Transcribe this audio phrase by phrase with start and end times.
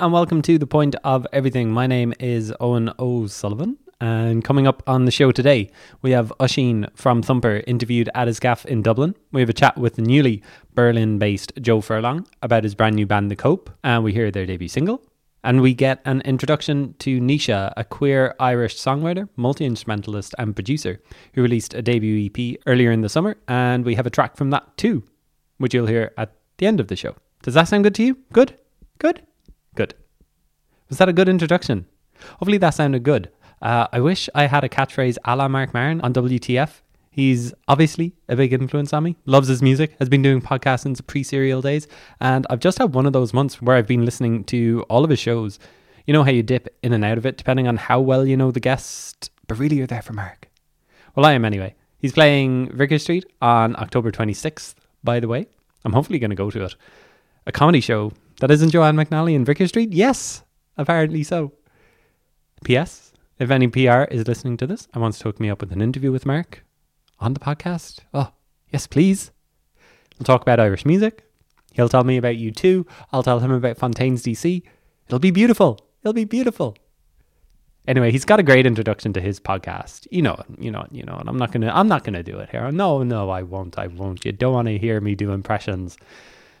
[0.00, 1.70] And welcome to The Point of Everything.
[1.72, 3.76] My name is Owen O'Sullivan.
[4.00, 5.68] And coming up on the show today,
[6.00, 9.14] we have Oisín from Thumper interviewed at his gaff in Dublin.
[9.30, 10.42] We have a chat with the newly
[10.74, 14.46] Berlin based Joe Furlong about his brand new band, The Cope, and we hear their
[14.46, 15.02] debut single.
[15.44, 20.98] And we get an introduction to Naoise, a queer Irish songwriter, multi instrumentalist, and producer
[21.34, 23.36] who released a debut EP earlier in the summer.
[23.48, 25.04] And we have a track from that too,
[25.58, 27.16] which you'll hear at the end of the show.
[27.42, 28.16] Does that sound good to you?
[28.32, 28.58] Good?
[28.96, 29.26] Good?
[29.74, 29.94] Good.
[30.88, 31.86] Was that a good introduction?
[32.38, 33.30] Hopefully that sounded good.
[33.62, 36.80] Uh, I wish I had a catchphrase a la Marc Maron on WTF.
[37.10, 41.00] He's obviously a big influence on me, loves his music, has been doing podcasts since
[41.00, 41.88] pre serial days,
[42.20, 45.10] and I've just had one of those months where I've been listening to all of
[45.10, 45.58] his shows.
[46.06, 48.36] You know how you dip in and out of it depending on how well you
[48.36, 50.48] know the guest, but really you're there for Marc.
[51.14, 51.74] Well, I am anyway.
[51.98, 55.46] He's playing Vicar Street on October 26th, by the way.
[55.84, 56.74] I'm hopefully going to go to it.
[57.50, 59.92] A comedy show that isn't Joanne McNally in Vicar Street?
[59.92, 60.44] Yes,
[60.76, 61.52] apparently so.
[62.62, 63.12] P.S.
[63.40, 65.82] If any PR is listening to this and wants to hook me up with an
[65.82, 66.64] interview with Marc
[67.18, 68.30] on the podcast, oh,
[68.68, 69.32] yes, please.
[70.16, 71.24] We'll talk about Irish music.
[71.72, 72.86] He'll tell me about U2.
[73.12, 74.62] I'll tell him about Fontaines DC.
[75.08, 75.80] It'll be beautiful.
[76.04, 76.76] It'll be beautiful.
[77.88, 80.06] Anyway, he's got a great introduction to his podcast.
[80.12, 82.50] You know, you know, you know, and I'm not gonna, I'm not gonna do it
[82.50, 82.70] here.
[82.70, 83.76] No, no, I won't.
[83.76, 84.24] I won't.
[84.24, 85.98] You don't want to hear me do impressions,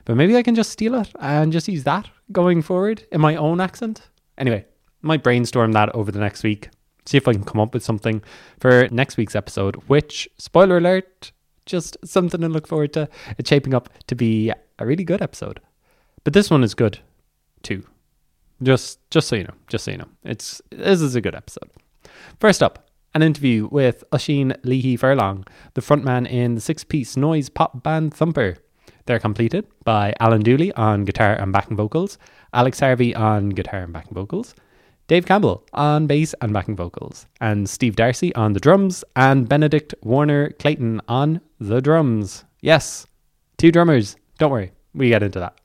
[0.04, 3.36] but maybe I can just steal it and just use that going forward in my
[3.36, 4.08] own accent.
[4.38, 4.64] Anyway,
[5.02, 6.70] might brainstorm that over the next week.
[7.06, 8.22] See if I can come up with something
[8.58, 11.32] for next week's episode, which, spoiler alert,
[11.66, 13.08] just something to look forward to.
[13.38, 15.60] It's shaping up to be a really good episode.
[16.24, 16.98] But this one is good
[17.62, 17.84] too.
[18.62, 20.08] Just just so you know, just so you know.
[20.22, 21.70] It's this is a good episode.
[22.38, 27.82] First up, an interview with Oisín Leahy Furlong, the frontman in the six-piece noise pop
[27.82, 28.58] band Thumper.
[29.10, 32.16] They're completed by Alan Dooley on guitar and backing vocals,
[32.54, 34.54] Alex Harvey on guitar and backing vocals,
[35.08, 39.96] Dave Campbell on bass and backing vocals, and Steve Darcy on the drums, and Benedict
[40.04, 42.44] Warner Clayton on the drums.
[42.60, 43.04] Yes,
[43.58, 44.14] two drummers.
[44.38, 45.60] Don't worry, we get into that.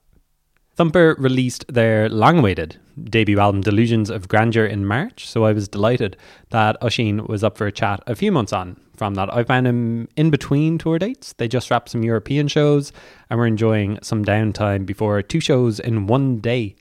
[0.75, 5.67] Thumper released their long awaited debut album Delusions of Grandeur in March, so I was
[5.67, 6.17] delighted
[6.49, 9.33] that Oisín was up for a chat a few months on from that.
[9.33, 11.33] I found him in between tour dates.
[11.33, 12.91] They just wrapped some European shows
[13.29, 16.75] and we're enjoying some downtime before two shows in one day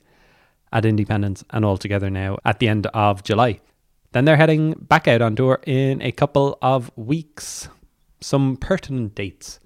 [0.71, 3.59] at Independence and all together now at the end of July.
[4.11, 7.67] Then they're heading back out on tour in a couple of weeks.
[8.21, 9.59] Some pertinent dates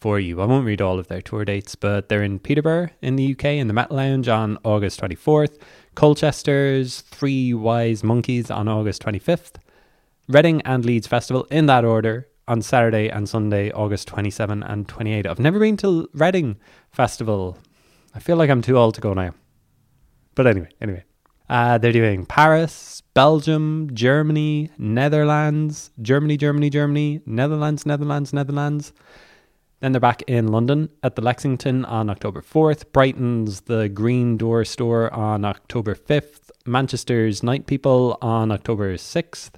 [0.00, 0.40] for you.
[0.40, 3.44] I won't read all of their tour dates, but they're in Peterborough in the UK
[3.44, 5.58] in the Metal Lounge on August 24th,
[5.96, 9.56] Colchester's Three Wise Monkeys on August 25th,
[10.30, 15.26] Reading and Leeds Festival in that order on Saturday and Sunday, August 27 and 28.
[15.26, 16.58] I've never been to Reading
[16.90, 17.56] Festival.
[18.14, 19.32] I feel like I'm too old to go now.
[20.34, 21.04] But anyway, anyway.
[21.48, 28.92] Uh, they're doing Paris, Belgium, Germany, Netherlands, Germany, Germany, Germany, Netherlands, Netherlands, Netherlands.
[29.80, 34.66] Then they're back in London at the Lexington on October 4th, Brighton's The Green Door
[34.66, 39.52] Store on October 5th, Manchester's Night People on October 6th.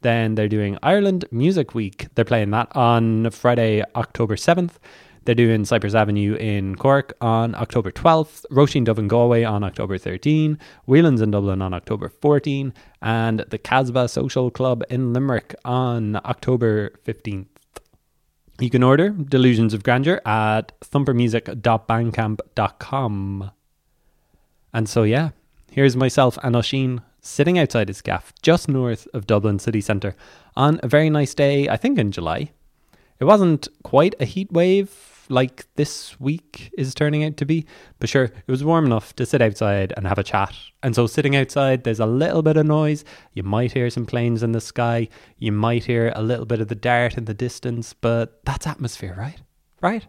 [0.00, 2.08] Then they're doing Ireland Music Week.
[2.14, 4.72] They're playing that on Friday, October 7th.
[5.24, 9.98] They're doing Cypress Avenue in Cork on October 12th, Róisín Dubh in Galway on October
[9.98, 12.72] 13, Whelan's in Dublin on October 14,
[13.02, 17.44] and the Casbah Social Club in Limerick on October 15th.
[18.58, 23.50] You can order Delusions of Grandeur at thumpermusic.bandcamp.com.
[24.72, 25.32] And so, yeah,
[25.70, 30.14] here's myself and Oisín sitting outside his gaff just north of Dublin city centre
[30.56, 32.50] on a very nice day, I think in July.
[33.20, 37.66] It wasn't quite a heat wave like this week is turning out to be.
[37.98, 40.54] But sure, it was warm enough to sit outside and have a chat.
[40.82, 43.04] And so, sitting outside, there's a little bit of noise.
[43.32, 45.08] You might hear some planes in the sky.
[45.38, 49.14] You might hear a little bit of the dart in the distance, but that's atmosphere,
[49.18, 49.40] right?
[49.80, 50.06] Right?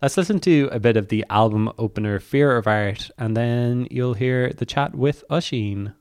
[0.00, 4.14] Let's listen to a bit of the album opener, Fear of Art, and then you'll
[4.14, 5.92] hear the chat with Oisín.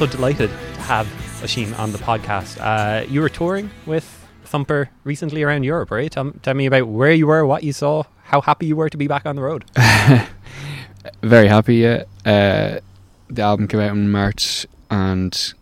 [0.00, 1.06] So delighted to have
[1.42, 2.58] Oisín on the podcast.
[2.58, 6.10] Uh, you were touring with Thumper recently around Europe, right?
[6.10, 8.96] Tell, tell me about where you were, what you saw, how happy you were to
[8.96, 9.66] be back on the road.
[11.22, 12.04] Very happy, yeah.
[12.24, 12.80] Uh,
[13.28, 15.52] the album came out in March, and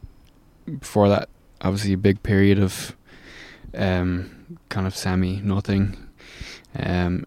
[0.79, 1.29] before that,
[1.61, 2.96] obviously, a big period of
[3.75, 5.96] um, kind of semi nothing.
[6.79, 7.26] Um,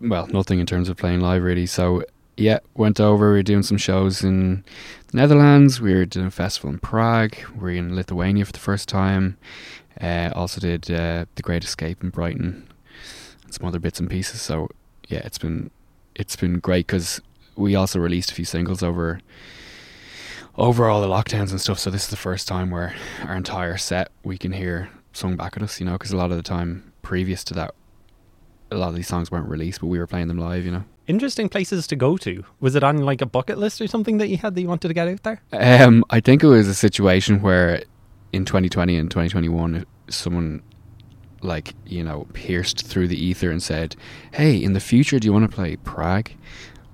[0.00, 1.66] well, nothing in terms of playing live, really.
[1.66, 2.04] So,
[2.36, 3.32] yeah, went over.
[3.32, 4.64] We were doing some shows in
[5.14, 5.80] Netherlands.
[5.80, 7.36] We were doing a festival in Prague.
[7.54, 9.36] We were in Lithuania for the first time.
[10.00, 12.68] Uh, also did uh, the Great Escape in Brighton
[13.44, 14.40] and some other bits and pieces.
[14.40, 14.68] So,
[15.08, 15.70] yeah, it's been
[16.14, 17.20] it's been great because
[17.56, 19.20] we also released a few singles over
[20.56, 21.78] over all the lockdowns and stuff.
[21.78, 22.94] So this is the first time where
[23.24, 25.80] our entire set we can hear sung back at us.
[25.80, 27.74] You know, because a lot of the time previous to that,
[28.70, 30.64] a lot of these songs weren't released, but we were playing them live.
[30.64, 30.84] You know.
[31.06, 32.44] Interesting places to go to.
[32.60, 34.88] Was it on like a bucket list or something that you had that you wanted
[34.88, 35.42] to get out there?
[35.52, 37.82] Um, I think it was a situation where
[38.32, 40.62] in 2020 and 2021, someone
[41.42, 43.96] like you know pierced through the ether and said,
[44.32, 46.30] "Hey, in the future, do you want to play Prague?"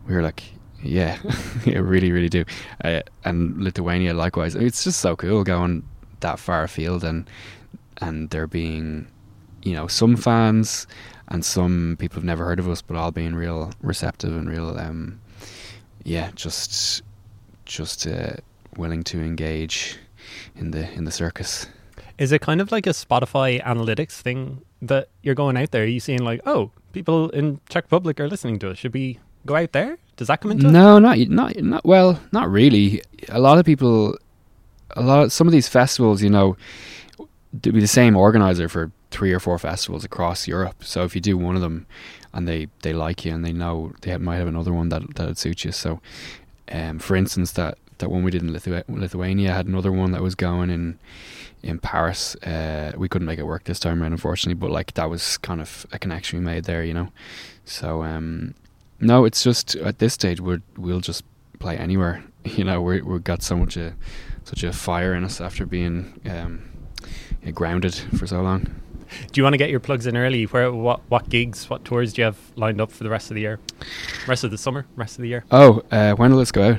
[0.07, 0.43] We were like,
[0.83, 1.19] "Yeah,
[1.67, 2.45] yeah, really, really do."
[2.83, 4.55] Uh, and Lithuania, likewise.
[4.55, 5.85] It's just so cool going
[6.21, 7.29] that far afield and
[8.01, 9.09] and there being,
[9.63, 10.87] you know, some fans
[11.29, 14.79] and some people have never heard of us, but all being real receptive and real,
[14.79, 15.21] um,
[16.05, 17.03] yeah, just
[17.65, 18.33] just uh,
[18.77, 19.99] willing to engage
[20.57, 21.67] in the in the circus.
[22.19, 25.85] Is it kind of like a Spotify analytics thing that you're going out there?
[25.85, 28.79] Are you seeing like, oh, people in Czech Republic are listening to us?
[28.79, 29.99] Should we go out there?
[30.17, 30.73] Does that come into it?
[30.73, 33.03] No, not not not well, not really.
[33.29, 34.17] A lot of people,
[34.97, 36.57] a lot of, some of these festivals, you know,
[37.61, 40.85] be the same organizer for three or four festivals across Europe.
[40.85, 41.87] So if you do one of them,
[42.33, 45.27] and they they like you, and they know they might have another one that that
[45.27, 45.73] would suit you.
[45.73, 46.01] So,
[46.71, 50.23] um, for instance, that that one we did in Lithu- Lithuania had another one that
[50.23, 50.99] was going in
[51.63, 52.37] in Paris.
[52.37, 55.61] Uh, we couldn't make it work this time around, unfortunately, but like that was kind
[55.61, 57.09] of a connection we made there, you know.
[57.65, 58.55] So um,
[59.01, 61.25] no, it's just at this stage we we'll just
[61.59, 62.25] play anywhere.
[62.45, 63.95] You know, we we've got so much a
[64.45, 66.63] such a fire in us after being um,
[67.53, 68.78] grounded for so long.
[69.33, 70.45] Do you want to get your plugs in early?
[70.45, 73.35] Where what what gigs, what tours do you have lined up for the rest of
[73.35, 73.59] the year?
[74.27, 75.45] Rest of the summer, rest of the year?
[75.51, 76.79] Oh, uh, when will this go out?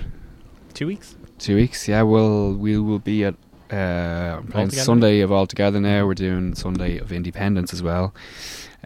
[0.74, 1.16] Two weeks.
[1.38, 1.88] Two weeks.
[1.88, 3.36] Yeah, we'll we will be at
[3.72, 6.06] uh, playing Sunday of All Together now.
[6.06, 8.14] We're doing Sunday of Independence as well.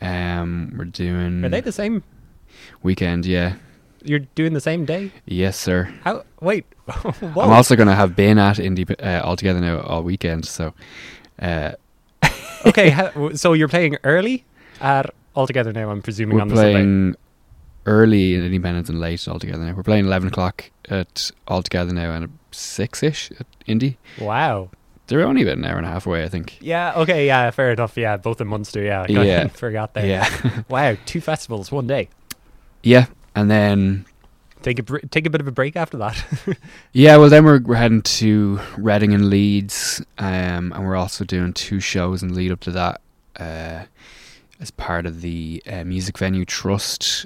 [0.02, 2.04] Um, we're doing Are they the same?
[2.82, 3.26] weekend.
[3.26, 3.56] Yeah,
[4.04, 5.12] You're doing the same day?
[5.26, 5.94] yes, sir.
[6.04, 6.24] How?
[6.42, 6.66] Wait.
[7.24, 10.46] I'm also going to have been at Indie uh, All Together now all weekend.
[10.46, 10.74] So,
[11.40, 11.74] uh,
[12.66, 12.90] okay.
[12.90, 14.46] How, so you're playing early
[14.82, 15.90] at All Together now.
[15.90, 16.72] I'm presuming we're on the Sunday.
[16.74, 17.16] playing
[17.86, 19.74] early in Independence and late All Together now.
[19.74, 23.98] We're playing 11 o'clock at All Together now and six ish at Indie.
[24.20, 24.70] Wow.
[25.08, 26.58] They're only about an hour and a half away, I think.
[26.62, 26.94] Yeah.
[26.96, 27.28] Okay.
[27.28, 27.52] Yeah.
[27.52, 27.98] Fair enough.
[27.98, 28.16] Yeah.
[28.18, 28.82] Both in Munster.
[28.82, 29.02] Yeah.
[29.10, 29.48] I Yeah.
[29.48, 30.06] forgot that.
[30.06, 30.96] Yeah, Wow.
[31.06, 32.08] Two festivals, one day.
[32.84, 34.06] yeah, and then
[34.64, 36.24] Take a br- take a bit of a break after that.
[36.94, 41.54] Yeah, well, then we're, we're heading to Reading and Leeds, um, and we're also doing
[41.54, 43.02] two shows in lead up to that
[43.40, 43.86] uh,
[44.60, 47.26] as part of the uh, music venue trust.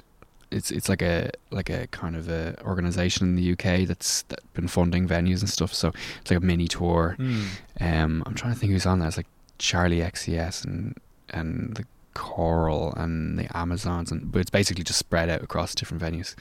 [0.50, 4.40] It's it's like a like a kind of a organization in the UK that's that
[4.54, 5.74] been funding venues and stuff.
[5.74, 7.14] So it's like a mini tour.
[7.18, 7.42] Hmm.
[7.80, 9.08] Um, I'm trying to think who's on that.
[9.08, 9.26] It's like
[9.58, 10.96] Charli XCX and
[11.28, 16.02] and the Coral and the Amazons, and but it's basically just spread out across different
[16.02, 16.34] venues.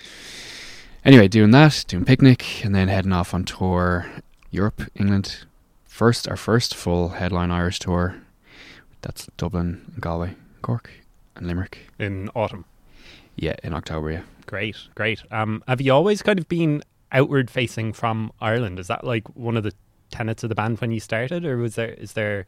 [1.08, 4.06] Anyway, doing that, doing picnic, and then heading off on tour,
[4.52, 5.46] Europe, England.
[5.86, 8.18] First, our first full headline Irish tour.
[9.04, 10.92] That's Dublin, Galway, Cork,
[11.38, 11.88] and Limerick.
[11.98, 12.66] In autumn.
[13.38, 14.12] Yeah, in October.
[14.12, 14.22] Yeah.
[14.48, 14.76] Great.
[14.96, 15.24] Great.
[15.32, 16.84] Um, have you always kind of been
[17.14, 18.78] outward facing from Ireland?
[18.78, 19.72] Is that like one of the
[20.10, 22.46] tenets of the band when you started, or was there is there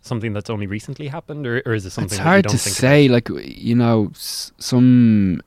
[0.00, 2.52] something that's only recently happened, or, or is it something it's that you hard don't
[2.56, 3.06] to think say.
[3.06, 5.42] Like you know, some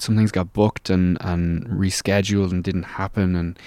[0.00, 3.36] some things got booked and and rescheduled and didn't happen.
[3.36, 3.58] And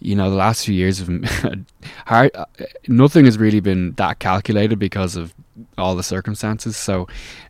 [0.00, 1.08] you know, the last few years have
[2.06, 2.30] hard.
[2.34, 2.44] uh,
[2.88, 5.34] Nothing has really been that calculated because of
[5.78, 6.76] all the circumstances.
[6.76, 7.06] So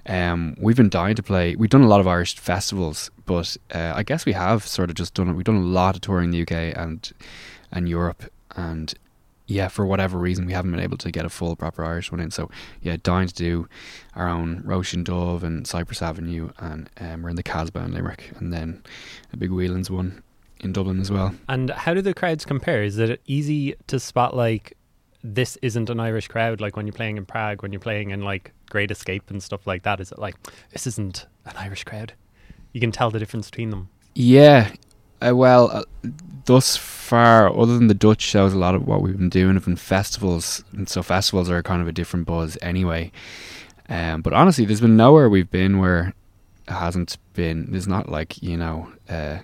[0.06, 1.56] um, we've been dying to play.
[1.56, 4.96] We've done a lot of Irish festivals, but uh, I guess we have sort of
[4.96, 5.32] just done it.
[5.34, 7.10] We've done a lot of touring in the UK and
[7.70, 8.24] and Europe
[8.56, 8.94] and.
[9.46, 12.20] Yeah, for whatever reason, we haven't been able to get a full proper Irish one
[12.20, 12.30] in.
[12.30, 13.68] So, yeah, dying to do
[14.14, 18.32] our own Róisín Dubh and Cypress Avenue, and um, we're in the Casbah in Limerick,
[18.36, 18.82] and then
[19.32, 20.22] a big Whelan's one
[20.60, 21.34] in Dublin as well.
[21.48, 22.82] And how do the crowds compare?
[22.82, 24.76] Is it easy to spot like
[25.24, 28.22] this isn't an Irish crowd like when you're playing in Prague, when you're playing in
[28.22, 30.00] like Great Escape and stuff like that?
[30.00, 30.36] Is it like
[30.70, 32.14] this isn't an Irish crowd?
[32.72, 33.88] You can tell the difference between them.
[34.14, 34.70] Yeah,
[35.22, 35.84] Uh, well, uh,
[36.46, 39.64] thus far, other than the Dutch shows, a lot of what we've been doing have
[39.64, 43.12] been festivals, and so festivals are kind of a different buzz anyway.
[43.88, 46.14] Um, but honestly, there's been nowhere we've been where
[46.68, 47.70] it hasn't been.
[47.70, 48.92] There's not like you know.
[49.08, 49.38] Uh,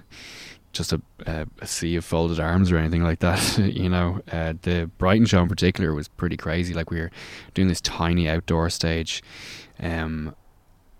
[0.73, 3.59] just a, a, sea of folded arms or anything like that.
[3.75, 6.73] you know, uh, the Brighton show in particular was pretty crazy.
[6.75, 7.11] Like we were
[7.55, 9.23] doing this tiny outdoor stage,
[9.81, 10.37] um,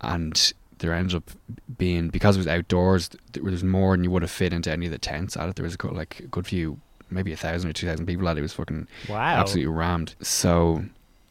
[0.01, 1.31] and there ended up
[1.77, 3.11] being because it was outdoors.
[3.33, 5.57] There was more than you would have fit into any of the tents at it.
[5.57, 6.79] There was a, like a good few,
[7.11, 8.41] maybe a thousand or two thousand people at it.
[8.41, 10.15] It was fucking wow, absolutely rammed.
[10.21, 10.85] So,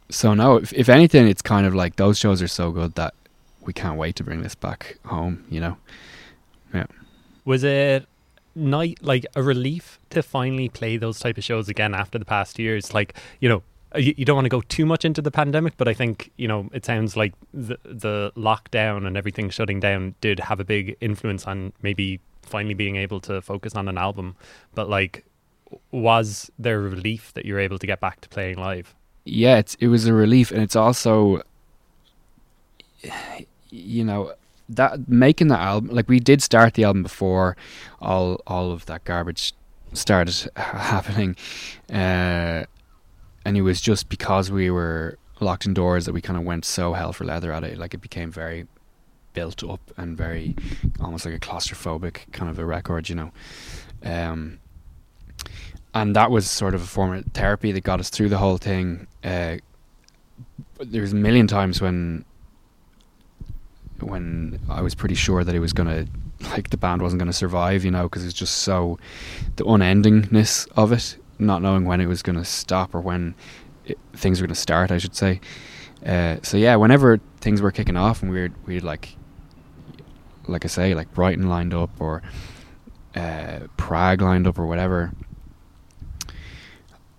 [0.10, 0.58] so no.
[0.58, 3.14] If, if anything, it's kind of like those shows are so good that
[3.62, 5.46] we can't wait to bring this back home.
[5.50, 5.78] You know,
[6.74, 6.86] yeah.
[7.46, 8.06] Was it
[8.58, 12.58] night like a relief to finally play those type of shows again after the past
[12.58, 13.62] years like you know
[13.96, 16.48] you, you don't want to go too much into the pandemic but i think you
[16.48, 20.98] know it sounds like the the lockdown and everything shutting down did have a big
[21.00, 24.36] influence on maybe finally being able to focus on an album.
[24.74, 25.26] But like
[25.92, 28.96] was there a relief that you're able to get back to playing live?
[29.26, 31.42] Yeah it was a relief and it's also
[33.70, 34.34] you know
[34.70, 37.58] that making that album like we did start the album before
[38.02, 39.54] all all of that garbage
[39.94, 41.36] started happening.
[41.92, 42.64] Uh,
[43.48, 46.92] and it was just because we were locked indoors that we kind of went so
[46.92, 47.78] hell for leather at it.
[47.78, 48.68] Like it became very
[49.32, 50.54] built up and very
[51.00, 53.32] almost like a claustrophobic kind of a record you know?
[54.04, 54.60] Um,
[55.94, 58.58] and that was sort of a form of therapy that got us through the whole
[58.58, 59.08] thing.
[59.24, 59.60] Uh,
[60.80, 62.26] there was a million times when
[64.02, 67.32] when I was pretty sure that it was going to, like, the band wasn't going
[67.32, 69.00] to survive, you know, because it's just so
[69.56, 73.36] the unendingness of it, not knowing when it was going to stop or when
[73.86, 75.40] it, things were going to start, I should say.
[76.06, 79.16] Uh, so yeah, whenever things were kicking off and we were we like,
[80.48, 82.22] like I say, like Brighton lined up or
[83.16, 85.12] uh, Prague lined up or whatever,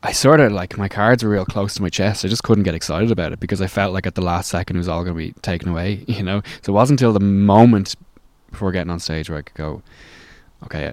[0.02, 2.24] I sort of like my cards were real close to my chest.
[2.24, 4.76] I just couldn't get excited about it because I felt like at the last second
[4.76, 6.42] it was all going to be taken away, you know.
[6.62, 7.96] So it wasn't until the moment
[8.50, 9.82] before getting on stage where I could go,
[10.64, 10.92] okay,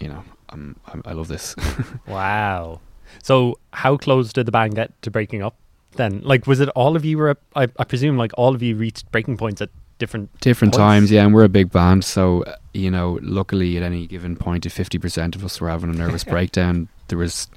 [0.00, 1.54] you know, I'm, I'm i love this.
[2.06, 2.80] wow.
[3.22, 5.56] So how close did the band get to breaking up?
[5.92, 7.36] Then, like, was it all of you were?
[7.56, 10.78] I, I presume like all of you reached breaking points at different different points?
[10.78, 11.10] times.
[11.10, 14.66] Yeah, and we're a big band, so uh, you know, luckily at any given point,
[14.66, 17.48] if fifty percent of us were having a nervous breakdown, there was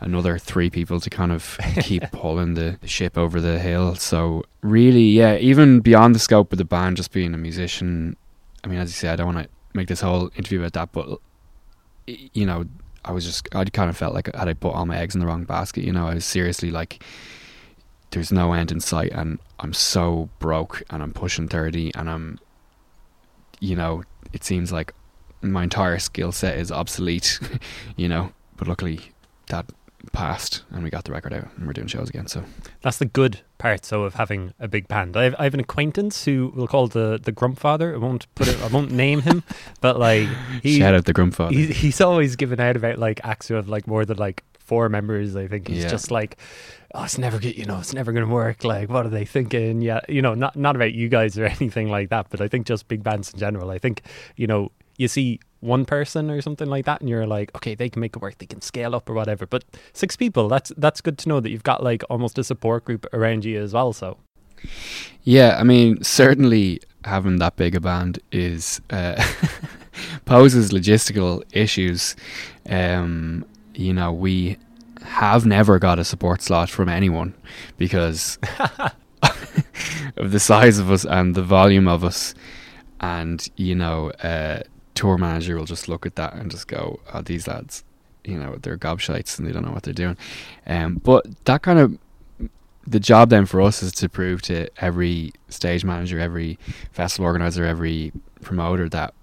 [0.00, 3.94] another three people to kind of keep pulling the ship over the hill.
[3.96, 8.16] So really, yeah, even beyond the scope of the band, just being a musician.
[8.62, 10.92] I mean, as you say, I don't want to make this whole interview about that,
[10.92, 11.18] but
[12.06, 12.66] you know,
[13.04, 15.20] I was just I kind of felt like had I put all my eggs in
[15.20, 15.84] the wrong basket.
[15.84, 17.02] You know, I was seriously like,
[18.10, 22.38] there's no end in sight, and I'm so broke, and I'm pushing thirty, and I'm,
[23.60, 24.02] you know,
[24.32, 24.92] it seems like
[25.42, 27.40] my entire skill set is obsolete.
[27.96, 29.00] you know, but luckily
[29.46, 29.66] that
[30.12, 32.26] passed and we got the record out and we're doing shows again.
[32.26, 32.44] So
[32.82, 33.84] that's the good part.
[33.84, 36.88] So of having a big band, I have, I have an acquaintance who we'll call
[36.88, 37.94] the the Grumpfather.
[37.94, 38.60] I won't put it.
[38.62, 39.42] I won't name him,
[39.80, 40.28] but like
[40.62, 41.52] he, shout out the Grumpfather.
[41.52, 44.88] He, he's always given out about like acts who have like more than like four
[44.88, 45.36] members.
[45.36, 45.90] I think he's yeah.
[45.90, 46.36] just like.
[46.92, 48.64] Oh, it's never you know, it's never going to work.
[48.64, 49.80] Like, what are they thinking?
[49.80, 52.66] Yeah, you know, not not about you guys or anything like that, but I think
[52.66, 53.70] just big bands in general.
[53.70, 54.02] I think
[54.34, 57.88] you know, you see one person or something like that and you're like okay they
[57.88, 59.46] can make it work they can scale up or whatever.
[59.46, 62.84] But six people that's that's good to know that you've got like almost a support
[62.84, 64.18] group around you as well so.
[65.22, 69.22] Yeah i mean certainly having that big a band is uh,
[70.24, 72.16] poses logistical issues.
[72.68, 74.58] Um you know we
[75.02, 77.34] have never got a support slot from anyone
[77.78, 78.38] because
[80.16, 82.34] of the size of us and the volume of us.
[83.00, 84.60] And you know uh,
[85.00, 87.84] tour manager will just look at that and just go, oh, these lads,
[88.22, 90.18] you know, they're gobshites and they don't know what they're doing.
[90.66, 91.98] Um, but that kind of
[92.86, 96.58] the job then for us is to prove to every stage manager, every
[96.92, 99.14] festival organizer, every promoter that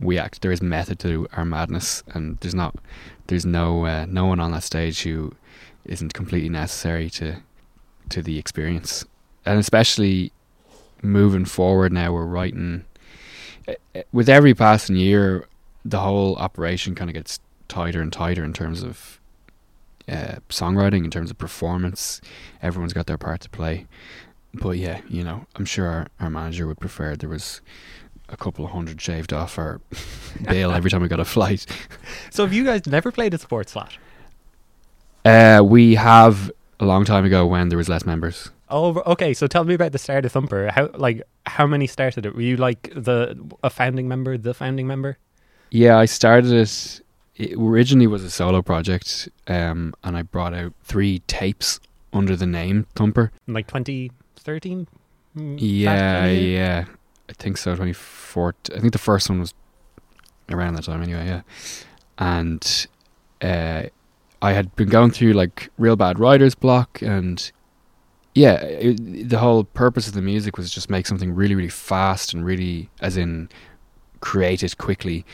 [0.00, 0.40] we act.
[0.40, 2.74] There is method to our madness, and there's not,
[3.26, 5.34] there's no, uh, no one on that stage who
[5.84, 7.42] isn't completely necessary to,
[8.08, 9.04] to the experience,
[9.44, 10.32] and especially
[11.02, 12.86] moving forward now, we're writing
[14.12, 15.46] with every passing year,
[15.84, 19.20] the whole operation kind of gets tighter and tighter in terms of
[20.08, 22.20] uh, songwriting, in terms of performance.
[22.62, 23.86] Everyone's got their part to play.
[24.54, 27.60] But yeah, you know, I'm sure our, our manager would prefer there was
[28.28, 29.80] a couple of hundred shaved off our
[30.42, 31.66] bail every time we got a flight.
[32.30, 33.96] So have you guys never played a support slot?
[35.24, 38.50] Uh, we have a long time ago when there was less members.
[38.68, 39.32] Oh, okay.
[39.34, 40.70] So tell me about the start of Thumper.
[40.72, 42.34] How like how many started it?
[42.34, 45.18] Were you like the a founding member, the founding member?
[45.70, 47.00] Yeah, I started it
[47.36, 51.80] it originally was a solo project, um, and I brought out three tapes
[52.12, 53.30] under the name Thumper.
[53.46, 54.88] In like 2013?
[55.36, 56.58] Mm, Yeah, kind of year?
[56.58, 56.84] yeah,
[57.28, 57.76] I think so.
[57.76, 58.54] Twenty four.
[58.74, 59.52] I think the first one was
[60.50, 61.26] around that time, anyway.
[61.26, 61.42] Yeah,
[62.18, 62.86] and
[63.42, 63.82] uh,
[64.40, 67.50] I had been going through like real bad writer's block, and
[68.36, 72.34] yeah, it, the whole purpose of the music was just make something really, really fast
[72.34, 73.48] and really, as in,
[74.20, 75.24] create it quickly.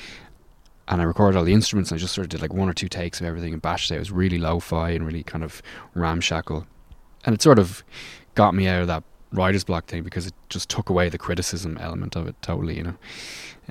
[0.87, 1.90] And I recorded all the instruments.
[1.90, 3.90] And I just sort of did like one or two takes of everything and bashed
[3.90, 3.97] it.
[3.97, 5.62] It was really lo-fi and really kind of
[5.94, 6.64] ramshackle,
[7.25, 7.82] and it sort of
[8.37, 11.76] got me out of that writer's block thing because it just took away the criticism
[11.78, 12.97] element of it totally, you know.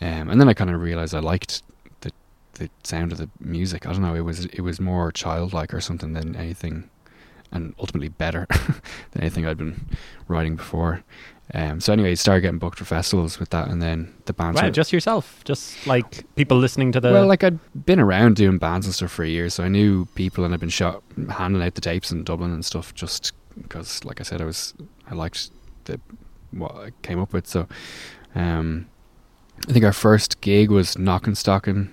[0.01, 1.63] Um, and then I kind of realized I liked
[2.01, 2.11] the
[2.55, 3.85] the sound of the music.
[3.85, 6.89] I don't know, it was it was more childlike or something than anything,
[7.51, 8.47] and ultimately better
[9.11, 9.87] than anything I'd been
[10.27, 11.03] writing before.
[11.53, 14.55] Um, so anyway, started getting booked for festivals with that, and then the band.
[14.55, 15.43] Wow, sort of- just yourself.
[15.43, 17.11] Just like people listening to the.
[17.11, 20.45] well, like I'd been around doing bands and stuff for years, so I knew people,
[20.45, 24.21] and I'd been shot handing out the tapes in Dublin and stuff, just because, like
[24.21, 24.73] I said, I was
[25.09, 25.49] I liked
[25.85, 25.99] the
[26.51, 27.47] what I came up with.
[27.47, 27.67] So,
[28.33, 28.87] um,
[29.67, 31.89] I think our first gig was Knockanstockan,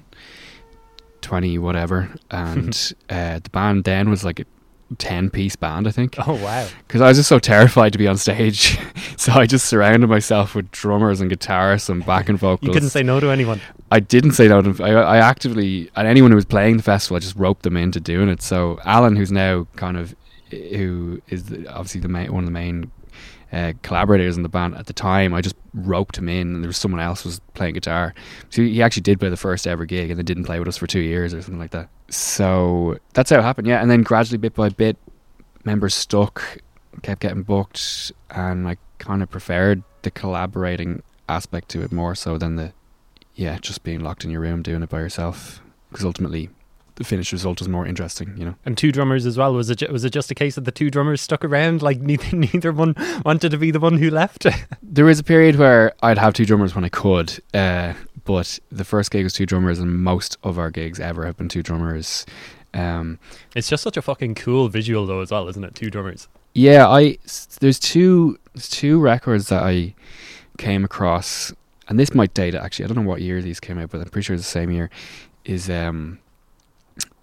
[1.20, 4.46] twenty whatever, and uh, the band then was like
[4.96, 6.66] ten piece band, I think oh, wow.
[6.86, 8.78] because I was just so terrified to be on stage.
[9.16, 12.58] so I just surrounded myself with drummers and guitarists and backing vocals.
[12.68, 13.60] You couldn't say no to anyone.
[13.90, 14.62] I didn't say no.
[14.62, 17.76] To, I, I actively, and anyone who was playing the festival, I just roped them
[17.76, 18.42] into doing it.
[18.42, 20.14] So Alan, who's now kind of,
[20.50, 22.90] who is obviously the main, one of the main
[23.52, 26.68] uh, collaborators in the band at the time, I just roped him in, and there
[26.68, 28.14] was someone else was playing guitar.
[28.50, 30.76] So he actually did play the first ever gig, and then didn't play with us
[30.76, 31.88] for two years or something like that.
[32.10, 33.80] So that's how it happened, yeah.
[33.80, 34.96] And then gradually, bit by bit,
[35.64, 36.58] members stuck,
[37.02, 42.38] kept getting booked, and I kind of preferred the collaborating aspect to it more so
[42.38, 42.72] than the
[43.34, 45.62] yeah, just being locked in your room doing it by yourself.
[45.90, 46.50] Because ultimately,
[46.98, 48.54] the finished result is more interesting, you know.
[48.64, 49.54] And two drummers as well.
[49.54, 51.80] Was it ju- was it just a case that the two drummers stuck around?
[51.80, 54.46] Like neither neither one wanted to be the one who left.
[54.82, 57.92] There was a period where I'd have two drummers when I could, uh,
[58.24, 61.48] but the first gig was two drummers, and most of our gigs ever have been
[61.48, 62.26] two drummers.
[62.74, 63.18] Um,
[63.54, 65.74] it's just such a fucking cool visual though as well, isn't it?
[65.74, 66.26] Two drummers.
[66.54, 67.18] yeah, I
[67.60, 69.94] there's two there's two records that I
[70.58, 71.52] came across,
[71.88, 72.86] and this might date it actually.
[72.86, 74.70] I don't know what year these came out, but I'm pretty sure it's the same
[74.70, 74.90] year.
[75.44, 76.18] Is um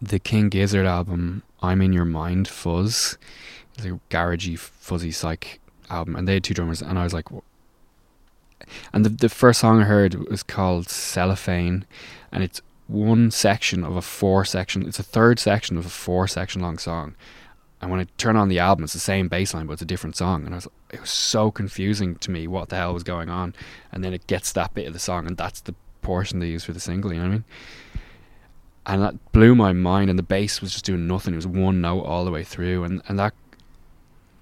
[0.01, 3.17] the King Gizzard album "I'm in Your Mind" fuzz.
[3.75, 7.27] It's a garagey, fuzzy psych album, and they had two drummers, and I was like,
[8.93, 11.85] and the the first song I heard was called Cellophane,
[12.31, 14.87] and it's one section of a four section.
[14.87, 17.15] It's a third section of a four section long song.
[17.81, 19.85] And when I turn on the album, it's the same bass line, but it's a
[19.85, 20.45] different song.
[20.45, 23.53] And I was, it was so confusing to me what the hell was going on.
[23.91, 26.63] And then it gets that bit of the song, and that's the portion they use
[26.63, 27.11] for the single.
[27.11, 27.43] You know what I mean?
[28.87, 30.09] And that blew my mind.
[30.09, 31.33] And the bass was just doing nothing.
[31.33, 33.33] It was one note all the way through, and and that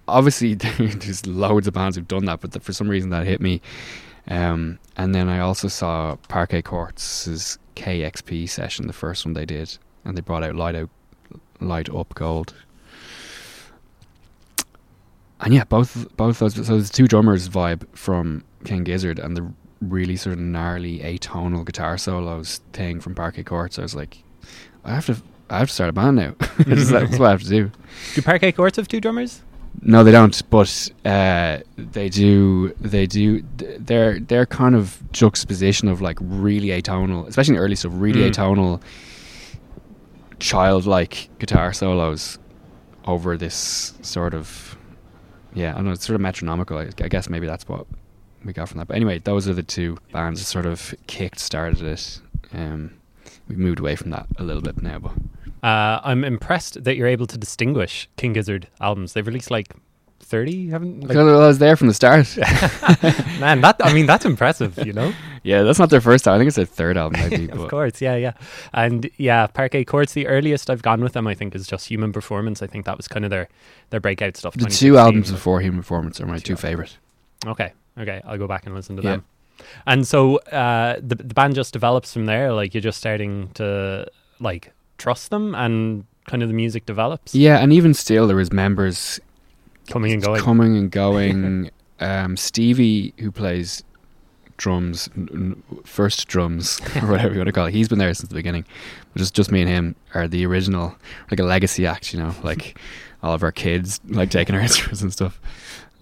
[0.08, 3.42] obviously there's loads of bands who've done that, but the, for some reason that hit
[3.42, 3.62] me.
[4.28, 9.78] Um, and then I also saw Parquet Courts' KEXP session, the first one they did,
[10.06, 10.90] and they brought out Light Out,
[11.60, 12.54] Light Up Gold.
[15.42, 16.56] And yeah, both both those.
[16.56, 19.52] So there's two drummers vibe from King Gizzard and the
[19.82, 23.78] really sort of gnarly atonal guitar solos thing from Parquet Courts.
[23.78, 24.24] I was like,
[24.86, 25.16] I have to,
[25.50, 26.36] I have to start a band now.
[26.60, 27.72] that's, that's what I have to do.
[28.16, 29.42] Do Parquet Courts have two drummers?
[29.82, 30.40] No, they don't.
[30.50, 32.74] But uh, they do.
[32.80, 33.44] They do.
[33.58, 37.92] They're they're kind of juxtaposition of like really atonal, especially in the early stuff.
[37.96, 38.32] Really Mm.
[38.32, 38.82] atonal,
[40.40, 42.38] childlike guitar solos
[43.06, 44.78] over this sort of
[45.54, 45.72] yeah.
[45.72, 45.92] I don't know.
[45.92, 46.78] It's sort of metronomical.
[46.78, 47.86] I, I guess maybe that's what
[48.44, 48.88] we got from that.
[48.88, 52.22] But anyway, those are the two bands that sort of kicked started it.
[52.54, 52.92] Um,
[53.48, 55.12] we've moved away from that a little bit now, but
[55.64, 59.14] Uh, I'm impressed that you're able to distinguish King Gizzard albums.
[59.14, 59.74] They've released like
[60.20, 61.02] thirty, haven't?
[61.08, 62.36] Like, I was there from the start.
[63.40, 64.78] man, that I mean that's impressive.
[64.86, 65.14] You know.
[65.44, 66.36] yeah, that's not their first time.
[66.36, 67.50] I think it's their third album, maybe.
[67.52, 68.34] of course, yeah, yeah,
[68.74, 70.14] and yeah, Parquet Courts.
[70.14, 72.62] The earliest I've gone with them, I think, is just Human Performance.
[72.62, 73.48] I think that was kind of their
[73.90, 74.56] their breakout stuff.
[74.56, 76.98] The two albums before Human Performance are my Two two favorite.
[77.46, 79.12] Okay, okay, I'll go back and listen to Yeah.
[79.12, 79.26] them.
[79.86, 82.54] And so uh, the the band just develops from there.
[82.54, 84.08] Like you're just starting to
[84.40, 88.52] like trust them, and kind of the music develops, Yeah, and even still, there was
[88.54, 89.20] members
[89.90, 90.42] coming and going.
[90.42, 91.70] coming and going.
[92.00, 93.84] um, Stevie, who plays
[94.58, 95.10] drums,
[95.84, 98.66] first drums or whatever you want to call it, he's been there since the beginning.
[99.14, 100.96] But just just me and him are the original,
[101.32, 102.14] like a legacy act.
[102.14, 102.80] You know, like
[103.22, 105.40] all of our kids like taking our instruments and stuff.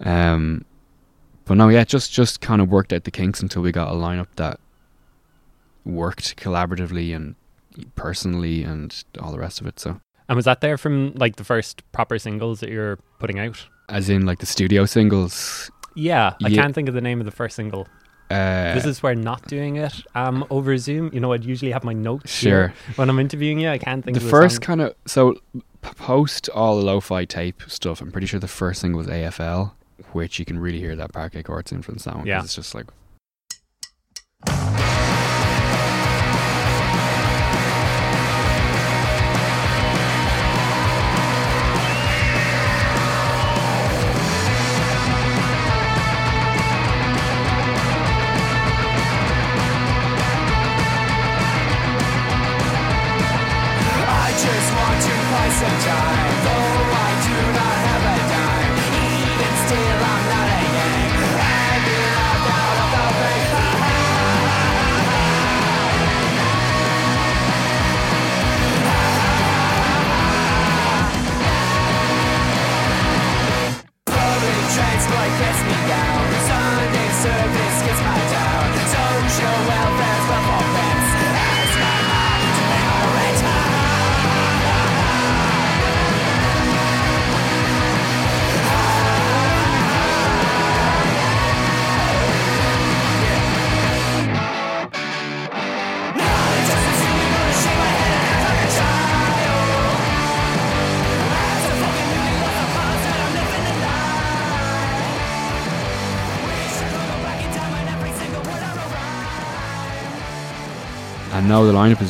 [0.04, 0.64] Um,
[1.52, 3.94] but no, yeah, just just kind of worked out the kinks until we got a
[3.94, 4.58] lineup that
[5.84, 7.34] worked collaboratively and
[7.94, 9.78] personally and all the rest of it.
[9.78, 13.66] So, And was that there from like the first proper singles that you're putting out?
[13.90, 16.62] as in like the studio singles, Yeah, I Yeah.
[16.62, 17.86] can't think of the name of the first single.
[18.30, 21.10] uh, this is where not doing it um over Zoom.
[21.12, 22.68] You know, I'd usually have my notes sure.
[22.68, 23.68] here when I'm interviewing you.
[23.68, 25.34] I can't think of The first kind of so
[25.82, 28.00] post all the lo-fi tape stuff.
[28.00, 29.72] I'm pretty sure the first thing was AFL,
[30.12, 32.04] which you can really hear that Parquet Courts influence.
[32.04, 32.42] 'cause Yeah.
[32.42, 32.86] it's just like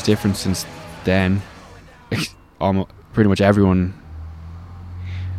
[0.03, 0.67] is different since
[1.05, 1.43] then.
[2.61, 3.95] Almost pretty much everyone.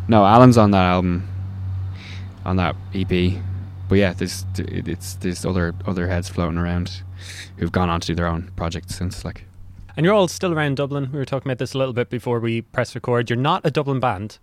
[0.07, 1.27] No, Alan's on that album,
[2.45, 3.41] on that EP.
[3.89, 7.03] But yeah, there's it's there's other other heads floating around
[7.57, 9.23] who've gone on to do their own projects since.
[9.23, 9.45] Like,
[9.95, 11.09] And you're all still around Dublin.
[11.11, 13.29] We were talking about this a little bit before we press record.
[13.29, 14.39] You're not a Dublin band.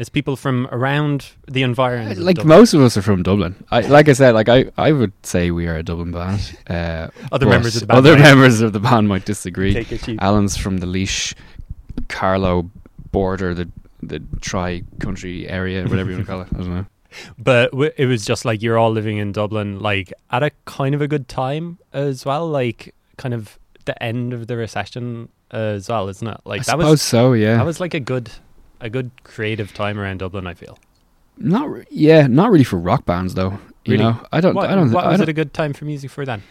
[0.00, 2.18] It's people from around the environment.
[2.20, 3.54] like most of us are from Dublin.
[3.70, 6.56] I like I said, like I, I would say we are a Dublin band.
[6.66, 9.86] Uh, Other members of the band other might members of the band might disagree.
[10.18, 11.34] Alan's from the Laois,
[12.08, 12.70] Carlow
[13.12, 13.68] border, the
[14.02, 16.48] the tri country area, whatever you want to call it.
[16.54, 16.86] I don't know.
[17.36, 20.94] But w- it was just like you're all living in Dublin, like at a kind
[20.94, 25.88] of a good time as well, like kind of the end of the recession as
[25.88, 26.40] well, isn't it?
[26.44, 27.32] Like I that suppose was so.
[27.32, 27.56] Yeah.
[27.56, 28.30] that was like a good
[28.80, 30.46] a good creative time around Dublin.
[30.46, 30.78] I feel.
[31.36, 31.70] not.
[31.70, 32.26] Re- yeah.
[32.26, 33.58] Not really for rock bands though.
[33.84, 34.04] You Really?
[34.04, 34.26] know.
[34.32, 34.54] I don't.
[34.54, 34.92] What, I don't.
[34.92, 36.42] what I was don't, it a good time for music for then?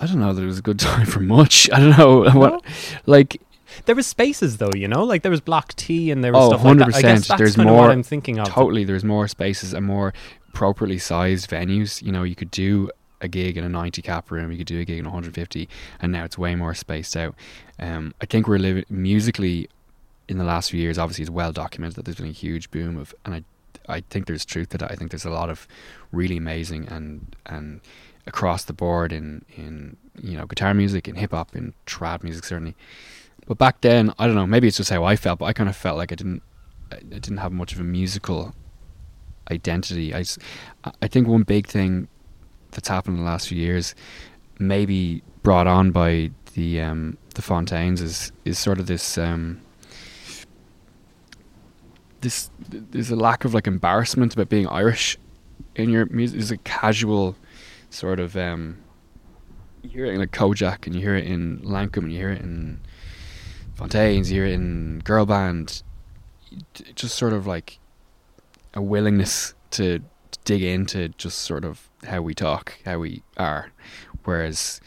[0.00, 1.68] I don't know that it was a good time for much.
[1.72, 2.64] I don't know what.
[3.06, 3.40] Like
[3.86, 6.48] There was spaces though, you know, like there was Block T and there was Oh,
[6.50, 6.94] stuff like that.
[6.94, 7.28] I guess 100%.
[7.28, 8.48] that's There's kind of more- what I'm thinking of.
[8.48, 10.12] totally, there's more spaces and more
[10.48, 12.02] appropriately sized venues.
[12.02, 12.90] You know, you could do
[13.20, 15.68] a gig in a 90 cap room, you could do a gig in 150,
[16.00, 17.34] and now it's way more spaced out.
[17.80, 19.68] Um, I think we're living musically
[20.28, 20.98] in the last few years.
[20.98, 23.44] Obviously, it's well documented that there's been a huge boom of, and I,
[23.88, 24.90] I think there's truth to that.
[24.90, 25.66] I think there's a lot of
[26.12, 27.80] really amazing and and
[28.26, 32.44] across the board in in you know guitar music, in hip hop, in trad music
[32.44, 32.76] certainly.
[33.46, 34.46] But back then, I don't know.
[34.46, 36.42] Maybe it's just how I felt, but I kind of felt like I didn't,
[36.92, 38.54] I didn't have much of a musical
[39.50, 40.14] identity.
[40.14, 40.22] I,
[41.00, 42.08] I think one big thing
[42.72, 43.94] that's happened in the last few years,
[44.58, 49.62] maybe brought on by the um, the Fontaines, is is sort of this um,
[52.20, 55.18] this there's a lack of like embarrassment about being Irish
[55.74, 56.38] in your music.
[56.38, 57.36] There's a casual
[57.90, 58.78] sort of um,
[59.82, 62.30] you hear it in like Kojaque, and you hear it in Lankum, and you hear
[62.30, 62.80] it in
[63.74, 65.82] Fontaines, you hear it in girl band.
[66.94, 67.78] Just sort of like
[68.74, 70.00] a willingness to
[70.44, 73.70] dig into just sort of how we talk, how we are.
[74.24, 74.80] Whereas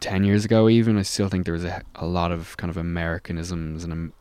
[0.00, 2.76] ten years ago, even I still think there was a, a lot of kind of
[2.76, 4.12] Americanisms and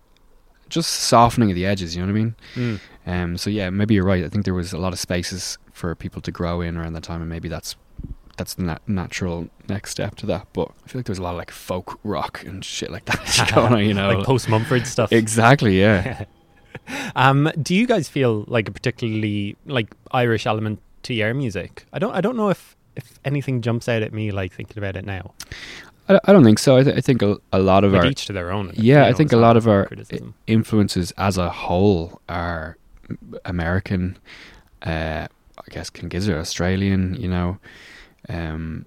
[0.69, 1.95] just softening of the edges.
[1.95, 2.35] You know what I mean?
[2.55, 2.79] Mm.
[3.05, 4.23] Um, so yeah, maybe you're right.
[4.23, 7.03] I think there was a lot of spaces for people to grow in around that
[7.03, 7.75] time, and maybe that's
[8.37, 10.47] that's the nat- natural next step to that.
[10.53, 13.05] But I feel like there was a lot of like folk rock and shit like
[13.05, 13.85] that going on.
[13.85, 15.11] You know, like post Mumford stuff.
[15.11, 15.79] exactly.
[15.79, 16.25] Yeah.
[17.15, 21.85] um, do you guys feel like a particularly like Irish element to your music?
[21.93, 22.13] I don't.
[22.13, 25.33] I don't know if if anything jumps out at me like thinking about it now.
[26.09, 26.77] I, I don't think so.
[26.77, 28.71] I, th- I think a, a lot of Like our each to their own.
[28.75, 30.33] Yeah, I think a lot of our criticism.
[30.47, 32.77] influences as a whole are
[33.45, 34.17] American.
[34.81, 37.15] Uh, I guess King Gizzard, Australian.
[37.15, 37.57] You know,
[38.27, 38.85] um,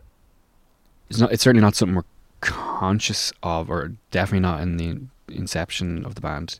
[1.08, 1.32] it's not.
[1.32, 2.02] It's certainly not something we're
[2.40, 6.58] conscious of, or definitely not in the inception of the band.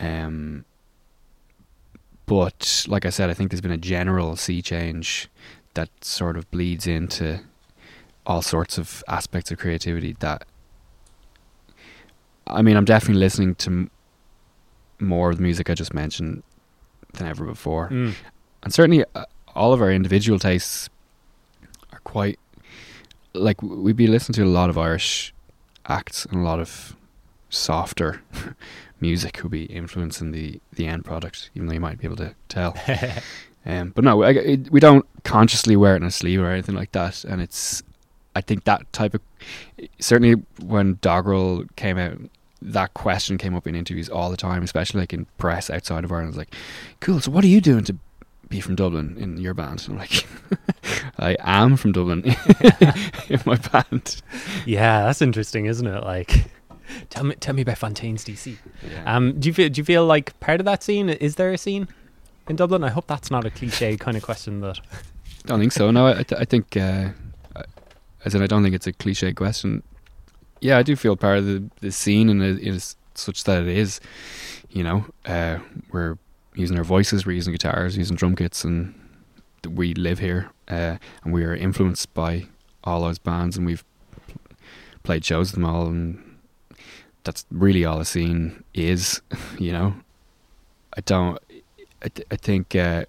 [0.00, 0.64] Um,
[2.26, 5.28] but like I said, I think there's been a general sea change
[5.74, 7.40] that sort of bleeds into
[8.28, 10.44] all sorts of aspects of creativity that
[12.46, 13.90] I mean, I'm definitely listening to m-
[15.00, 16.42] more of the music I just mentioned
[17.14, 18.14] than ever before, Mm.
[18.62, 20.88] and certainly uh, all of our individual tastes
[21.92, 22.38] are quite
[23.34, 25.34] like we'd be listening to a lot of Irish
[25.86, 26.96] acts and a lot of
[27.50, 28.22] softer
[29.00, 32.34] music who be influencing the the end product, even though you might be able to
[32.48, 32.74] tell.
[33.66, 36.74] Um, but no, I, it, we don't consciously wear it in a sleeve or anything
[36.74, 37.24] like that.
[37.24, 37.82] And it's,
[38.38, 39.20] I think that type of,
[39.98, 42.18] certainly when Doggerel came out,
[42.62, 46.12] that question came up in interviews all the time, especially like in press outside of
[46.12, 46.30] Ireland.
[46.30, 46.54] It's like,
[47.00, 47.20] cool.
[47.20, 47.96] So what are you doing to
[48.48, 49.84] be from Dublin in your band?
[49.88, 50.24] I'm like,
[51.18, 52.22] I am from Dublin
[53.28, 54.22] in my band.
[54.66, 56.04] yeah, that's interesting, isn't it?
[56.04, 56.44] Like,
[57.10, 58.56] tell me, tell me about Fontaine's DC.
[58.88, 59.16] Yeah.
[59.16, 61.08] Um, do you feel do you feel like part of that scene?
[61.08, 61.88] Is there a scene
[62.48, 62.84] in Dublin?
[62.84, 64.60] I hope that's not a cliche kind of question.
[64.60, 64.78] That
[65.44, 65.90] I don't think so.
[65.90, 67.10] No, I, th- I think, uh,
[68.24, 69.82] I- in, I don't think it's a cliche question.
[70.60, 73.68] Yeah, I do feel part of the, the scene, and it is such that it
[73.68, 74.00] is.
[74.70, 75.58] You know, uh,
[75.92, 76.18] we're
[76.54, 78.92] using our voices, we're using guitars, using drum kits, and
[79.68, 82.46] we live here, uh, and we are influenced by
[82.84, 83.84] all those bands, and we've
[85.04, 86.22] played shows with them all, and
[87.24, 89.20] that's really all the scene is.
[89.58, 89.94] You know,
[90.96, 91.38] I don't.
[92.02, 92.74] I, th- I think.
[92.76, 93.04] Uh,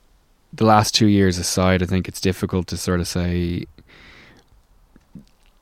[0.52, 3.66] the last two years aside, I think it's difficult to sort of say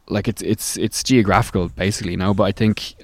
[0.09, 2.33] like it's it's it's geographical basically, you know.
[2.33, 2.95] But I think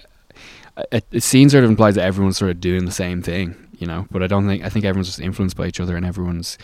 [0.91, 3.87] it, it scene sort of implies that everyone's sort of doing the same thing, you
[3.87, 4.07] know.
[4.11, 6.57] But I don't think I think everyone's just influenced by each other and everyone's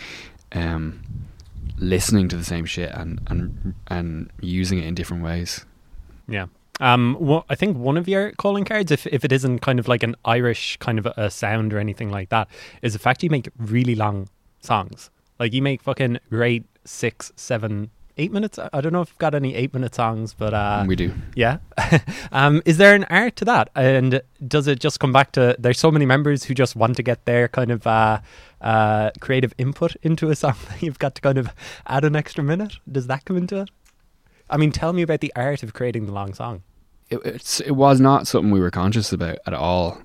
[0.52, 1.02] um,
[1.78, 5.66] listening to the same shit and and and using it in different ways.
[6.28, 6.48] yeah.
[6.82, 10.02] Um, I think one of your calling cards, if if it isn't kind of like
[10.02, 12.48] an Irish kind of a sound or anything like that,
[12.82, 14.30] is the fact you make really long
[14.62, 15.10] songs.
[15.40, 18.60] Like you make fucking great six, seven, eight minutes.
[18.60, 21.14] I I don't know if you've got any eight minute songs, but uh, we do.
[21.36, 21.58] Yeah.
[22.32, 23.70] um, is there an art to that?
[23.76, 27.04] And does it just come back to there's so many members who just want to
[27.04, 28.20] get their kind of uh,
[28.62, 31.50] uh, creative input into a song that you've got to kind of
[31.88, 32.78] add an extra minute?
[32.92, 33.70] Does that come into it?
[34.50, 36.64] I mean, tell me about the art of creating the long song.
[37.10, 40.02] it, it's, it was not something we were conscious about at all.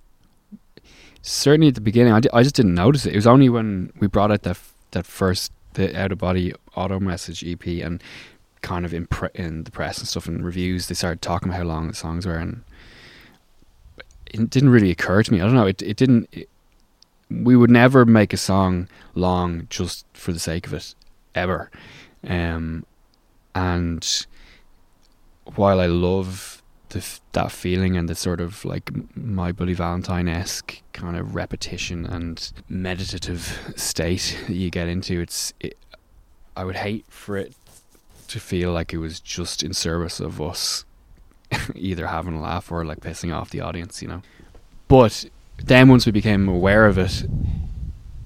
[1.22, 3.14] Certainly at the beginning, I, just didn't notice it.
[3.14, 6.52] It was only when we brought out that f- that first the out of body
[6.74, 8.02] auto message EP and
[8.62, 11.58] kind of in, pre- in the press and stuff and reviews, they started talking about
[11.58, 12.64] how long the songs were, and
[14.26, 15.40] it didn't really occur to me.
[15.40, 15.66] I don't know.
[15.66, 16.28] It it didn't.
[16.32, 16.48] It,
[17.30, 20.94] we would never make a song long just for the sake of it,
[21.34, 21.70] ever.
[22.26, 22.84] Um,
[23.54, 24.26] and
[25.54, 26.62] while I love
[26.94, 32.06] the, that feeling and the sort of like my Bloody Valentine esque kind of repetition
[32.06, 35.76] and meditative state that you get into, it's it,
[36.56, 37.54] I would hate for it
[38.28, 40.84] to feel like it was just in service of us
[41.74, 44.22] either having a laugh or like pissing off the audience, you know.
[44.86, 45.26] But
[45.58, 47.24] then once we became aware of it,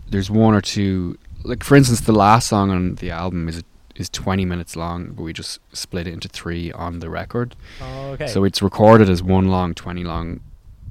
[0.09, 3.63] there's one or two like for instance the last song on the album is
[3.99, 5.13] is 20 minutes long.
[5.13, 7.55] But we just split it into three on the record.
[7.83, 8.27] Okay.
[8.27, 10.41] so it's recorded as one long 20 long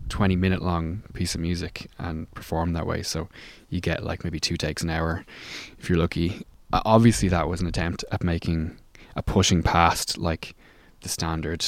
[0.10, 3.02] 20 minute long piece of music and performed that way.
[3.02, 3.28] So
[3.70, 5.26] you get like maybe two takes an hour
[5.80, 6.46] if you're lucky.
[6.72, 8.78] Uh, obviously that was an attempt at making
[9.16, 10.56] a pushing past like
[11.02, 11.66] the standard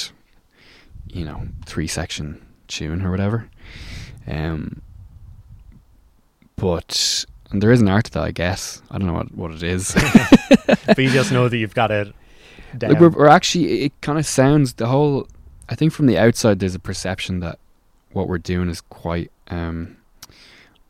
[1.08, 3.48] you know three section tune or whatever.
[4.26, 4.82] Um
[6.56, 9.50] but and there is an art to that i guess i don't know what, what
[9.50, 9.94] it is
[10.86, 12.14] but you just know that you've got it
[12.76, 12.92] down.
[12.92, 15.26] like we're, we're actually it kind of sounds the whole
[15.68, 17.58] i think from the outside there's a perception that
[18.12, 19.96] what we're doing is quite um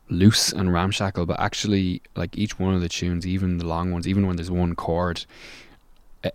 [0.09, 4.07] loose and ramshackle but actually like each one of the tunes even the long ones
[4.07, 5.25] even when there's one chord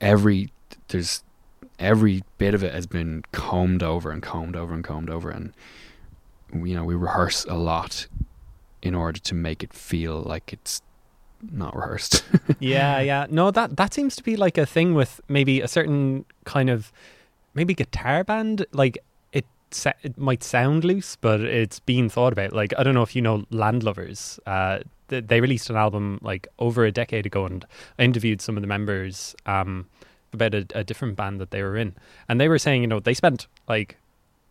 [0.01, 0.51] every
[0.89, 1.23] there's
[1.79, 5.53] every bit of it has been combed over and combed over and combed over and
[6.55, 8.07] you know we rehearse a lot
[8.83, 10.83] in order to make it feel like it's
[11.53, 12.25] not rehearsed
[12.61, 13.27] yeah, yeah.
[13.29, 16.93] No, that that seems to be like a thing with maybe a certain kind of
[17.55, 18.65] maybe guitar band.
[18.73, 18.99] Like
[19.33, 22.53] it, sa- it might sound loose, but it's being thought about.
[22.53, 24.39] Like I don't know if you know Landlovers.
[24.47, 27.65] Uh, th- they released an album like over a decade ago, and
[27.99, 29.87] I interviewed some of the members um,
[30.33, 31.95] about a, a different band that they were in,
[32.29, 33.99] and they were saying, you know, they spent like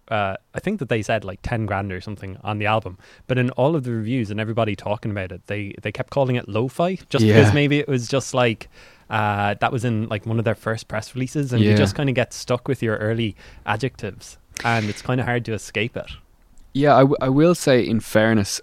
[0.10, 3.38] uh, I think that they said like ten grand or something on the album, but
[3.38, 6.48] in all of the reviews and everybody talking about it, they they kept calling it
[6.48, 7.36] lo-fi, just Yeah.
[7.39, 8.70] because maybe it was just like
[9.10, 12.10] uh, that was in like one of their first press releases, and you just kind
[12.10, 16.12] of get stuck with your early adjectives, and it's kind of hard to escape it.
[16.74, 18.60] Yeah, I, w- I will say, in fairness,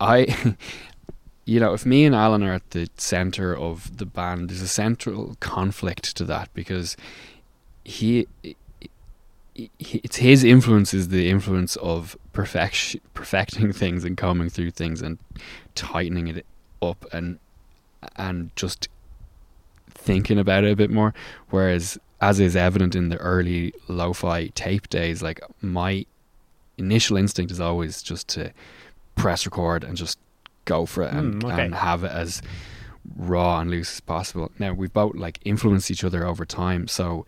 [0.00, 0.56] I-
[1.44, 4.68] you know, if me and Alan are at the center of the band, there's a
[4.68, 6.96] central conflict to that because
[7.84, 8.26] he-
[9.78, 15.18] it's his influence is the influence of perfection, perfecting things and combing through things and
[15.74, 16.46] tightening it
[16.82, 17.38] up and
[18.16, 18.88] and just
[19.90, 21.14] thinking about it a bit more.
[21.50, 26.04] Whereas, as is evident in the early lo-fi tape days, like my
[26.78, 28.52] initial instinct is always just to
[29.14, 30.18] press record and just
[30.66, 31.64] go for it and, Mm, okay.
[31.64, 32.42] and have it as
[33.16, 34.50] raw and loose as possible.
[34.58, 37.24] Now we've both like influenced each other over time, so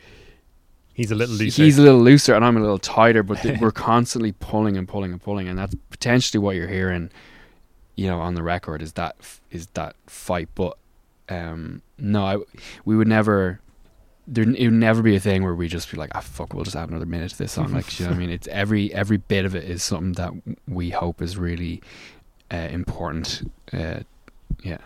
[0.99, 1.63] He's a little looser.
[1.63, 4.89] he's a little looser and I'm a little tighter, but th- we're constantly pulling and
[4.89, 7.11] pulling and pulling, and that's potentially what you're hearing,
[7.95, 10.49] you know, on the record is that f- is that fight.
[10.57, 10.77] But
[11.29, 12.37] um, no, I,
[12.85, 13.61] we would never.
[14.27, 16.65] There, it would never be a thing where we just be like, "Ah, fuck, we'll
[16.65, 18.93] just add another minute to this song." Like, you know, what I mean, it's every
[18.93, 20.33] every bit of it is something that
[20.67, 21.81] we hope is really
[22.53, 23.49] uh, important.
[23.73, 24.01] Uh,
[24.65, 24.79] yeah.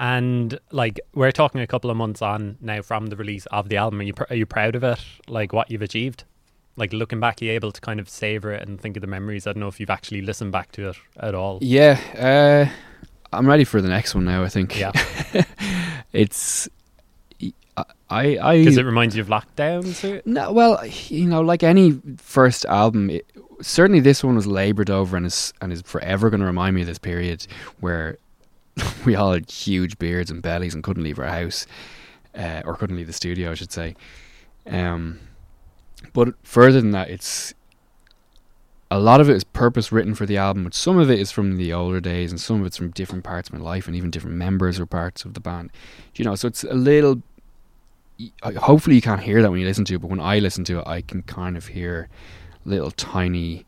[0.00, 3.76] And like we're talking a couple of months on now from the release of the
[3.76, 4.00] album.
[4.00, 4.98] Are you pr- are you proud of it?
[5.28, 6.24] Like what you've achieved?
[6.76, 9.06] Like looking back, are you able to kind of savor it and think of the
[9.06, 9.46] memories?
[9.46, 11.58] I don't know if you've actually listened back to it at all.
[11.60, 12.72] Yeah, uh,
[13.30, 14.42] I'm ready for the next one now.
[14.42, 14.78] I think.
[14.78, 14.92] Yeah.
[16.14, 16.66] it's
[18.08, 19.84] I I, Because it reminds you of lockdown.
[19.92, 23.10] So no well you know like any first album.
[23.10, 26.74] It, certainly this one was laboured over and is and is forever going to remind
[26.74, 27.46] me of this period
[27.80, 28.16] where
[29.04, 31.66] we all had huge beards and bellies and couldn't leave our house
[32.34, 33.96] uh, or couldn't leave the studio, I should say.
[34.66, 35.20] Um,
[36.12, 37.54] but further than that, it's
[38.90, 41.30] a lot of it is purpose written for the album, but some of it is
[41.30, 43.94] from the older days, and some of it's from different parts of my life, and
[43.94, 45.70] even different members or parts of the band.
[46.16, 47.22] You know, so it's a little.
[48.42, 50.80] Hopefully, you can't hear that when you listen to it, but when I listen to
[50.80, 52.08] it, I can kind of hear
[52.64, 53.64] little tiny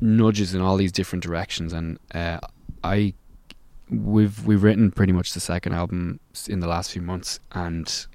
[0.00, 2.40] nudges in all these different directions, and uh,
[2.82, 3.14] I
[3.90, 8.06] we've we've written pretty much the second album in the last few months, and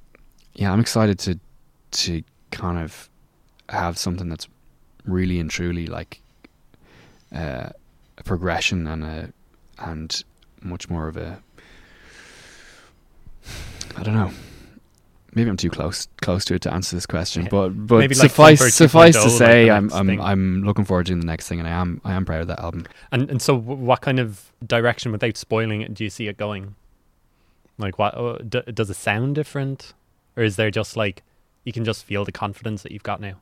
[0.53, 1.39] yeah, I'm excited to
[1.91, 3.09] to kind of
[3.69, 4.47] have something that's
[5.05, 6.21] really and truly like
[7.33, 7.69] uh,
[8.17, 9.33] a progression and a
[9.79, 10.23] and
[10.61, 11.41] much more of a
[13.95, 14.31] I don't know.
[15.35, 18.59] Maybe I'm too close close to it to answer this question, but but Maybe suffice
[18.59, 20.21] Comfort suffice to say, the I'm I'm thing.
[20.21, 22.47] I'm looking forward to doing the next thing, and I am I am proud of
[22.47, 22.85] that album.
[23.11, 26.75] and and so what kind of direction, without spoiling it, do you see it going?
[27.77, 29.93] Like what uh, d- does it sound different,
[30.35, 31.23] or is there just like
[31.63, 33.35] you can just feel the confidence that you've got now?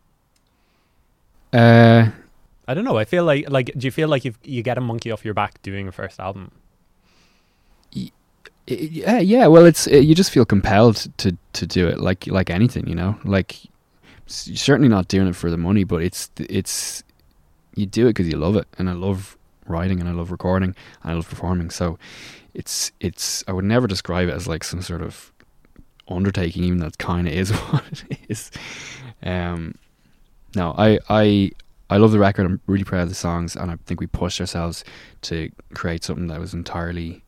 [1.54, 2.12] Uh,
[2.68, 2.98] I don't know.
[2.98, 5.34] I feel like like do you feel like you you get a monkey off your
[5.34, 6.52] back doing a first album?
[8.68, 9.48] Yeah, yeah.
[9.48, 13.18] Well, it's you just feel compelled to to do it, like like anything, you know.
[13.24, 13.58] Like
[14.28, 17.04] certainly not doing it for the money, but it's it's
[17.76, 20.76] you do it because you love it, and I love writing, and I love recording,
[21.04, 21.70] and I love performing.
[21.70, 21.98] So
[22.54, 25.32] it's it's I would never describe it as like some sort of
[26.10, 28.52] undertaking, even though it kind of is what it is.
[29.24, 29.76] Um,
[30.56, 31.52] no, I I
[31.90, 32.46] I love the record.
[32.46, 34.84] I'm really proud of the songs, and I think we pushed ourselves
[35.22, 37.24] to create something that was entirely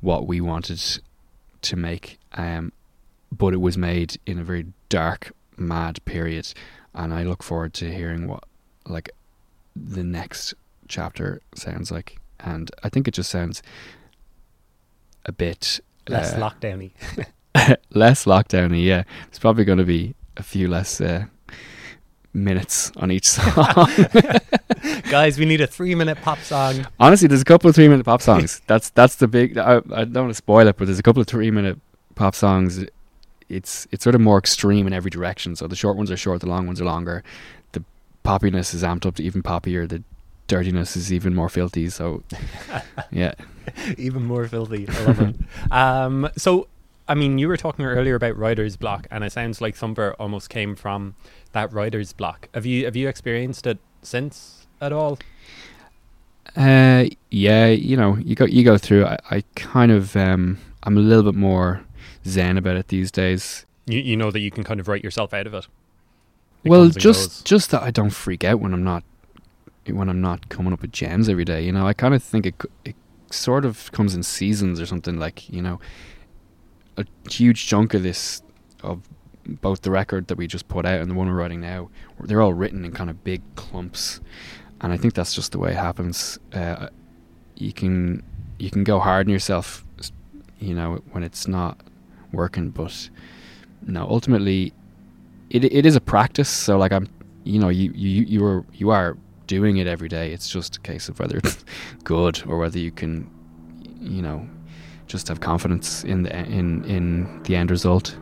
[0.00, 0.80] what we wanted
[1.62, 2.18] to make.
[2.34, 2.72] Um,
[3.30, 6.52] but it was made in a very dark, mad period,
[6.94, 8.44] and I look forward to hearing what
[8.86, 9.10] like
[9.76, 10.54] the next
[10.88, 12.18] chapter sounds like.
[12.40, 13.62] And I think it just sounds
[15.26, 16.92] a bit Less uh, lockdowny.
[17.90, 18.84] less lockdowny.
[18.84, 21.26] Yeah, It's probably going to be a few less uh,
[22.32, 23.88] minutes on each song.
[25.10, 26.86] Guys, we need a three minute pop song.
[26.98, 28.60] Honestly, there's a couple of three minute pop songs.
[28.66, 29.58] That's that's the big.
[29.58, 31.78] I, I don't want to spoil it, but there's a couple of three minute
[32.14, 32.84] pop songs.
[33.48, 35.56] It's it's sort of more extreme in every direction.
[35.56, 37.24] So the short ones are short, the long ones are longer.
[37.72, 37.82] The
[38.24, 39.88] poppiness is amped up to even poppier.
[39.88, 40.02] The
[40.46, 41.88] dirtiness is even more filthy.
[41.90, 42.22] So
[43.10, 43.34] yeah,
[43.98, 44.88] Even more filthy.
[44.88, 45.36] I love it.
[45.70, 46.68] Um, so,
[47.10, 50.48] I mean, you were talking earlier about writer's block, and it sounds like Thumper almost
[50.48, 51.16] came from
[51.50, 52.48] that writer's block.
[52.54, 55.18] Have you have you experienced it since at all?
[56.56, 57.66] uh, yeah.
[57.66, 59.06] You know, you go you go through.
[59.06, 61.84] I, I kind of um, I'm a little bit more
[62.24, 63.66] zen about it these days.
[63.86, 65.66] You you know that you can kind of write yourself out of it.
[66.62, 67.42] It well, just goes.
[67.42, 69.02] just that I don't freak out when I'm not
[69.88, 71.64] when I'm not coming up with gems every day.
[71.64, 72.54] You know, I kind of think it
[72.84, 72.94] it
[73.32, 75.18] sort of comes in seasons or something.
[75.18, 75.80] Like you know,
[77.00, 78.42] a huge chunk of this
[78.82, 79.02] of
[79.46, 81.90] both the record that we just put out and the one we're writing now,
[82.20, 84.20] they're all written in kind of big clumps,
[84.80, 86.38] and I think that's just the way it happens.
[86.52, 86.88] Uh,
[87.56, 88.22] you can
[88.58, 89.84] you can go hard on yourself,
[90.58, 91.80] you know, when it's not
[92.32, 93.10] working, but
[93.86, 94.72] no, ultimately
[95.50, 96.48] it it is a practice.
[96.48, 97.08] So like I'm,
[97.44, 100.32] you know, you you you are you are doing it every day.
[100.32, 101.64] It's just a case of whether it's
[102.04, 103.28] good or whether you can,
[104.00, 104.48] you know,
[105.10, 108.16] just have confidence in the in in the end result.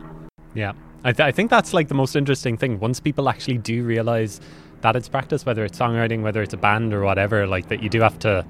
[0.53, 0.73] Yeah.
[1.05, 2.79] I, th- I think that's like the most interesting thing.
[2.79, 4.41] Once people actually do realize
[4.81, 7.89] that it's practice, whether it's songwriting, whether it's a band or whatever, like that you
[7.89, 8.45] do have to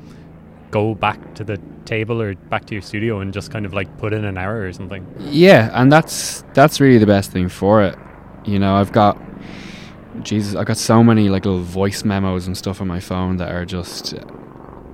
[0.71, 3.95] go back to the table or back to your studio and just kind of like
[3.97, 5.05] put in an hour or something.
[5.19, 7.95] Yeah, and that's that's really the best thing for it.
[8.45, 9.21] You know, I've got
[10.23, 13.51] Jesus, I've got so many like little voice memos and stuff on my phone that
[13.51, 14.13] are just,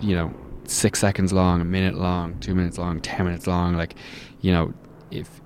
[0.02, 0.34] you know,
[0.68, 3.76] six seconds long, a minute long, two minutes long, ten minutes long.
[3.76, 3.96] Like,
[4.42, 4.74] you know,
[5.12, 5.42] if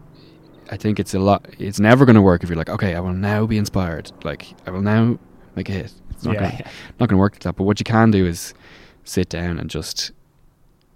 [0.72, 3.00] I think it's a lot, it's never going to work if you're like, okay, I
[3.00, 4.12] will now be inspired.
[4.24, 5.18] Like, I will now
[5.56, 5.94] make a hit.
[6.12, 6.72] It's not Yeah, gonna, yeah.
[7.00, 7.56] not going to work like that.
[7.56, 8.54] But what you can do is
[9.04, 10.12] sit down and just,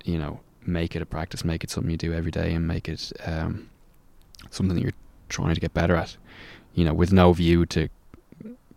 [0.03, 2.88] you know, make it a practice, make it something you do every day, and make
[2.88, 3.69] it um,
[4.49, 4.93] something that you're
[5.30, 6.17] trying to get better at.
[6.74, 7.89] You know, with no view to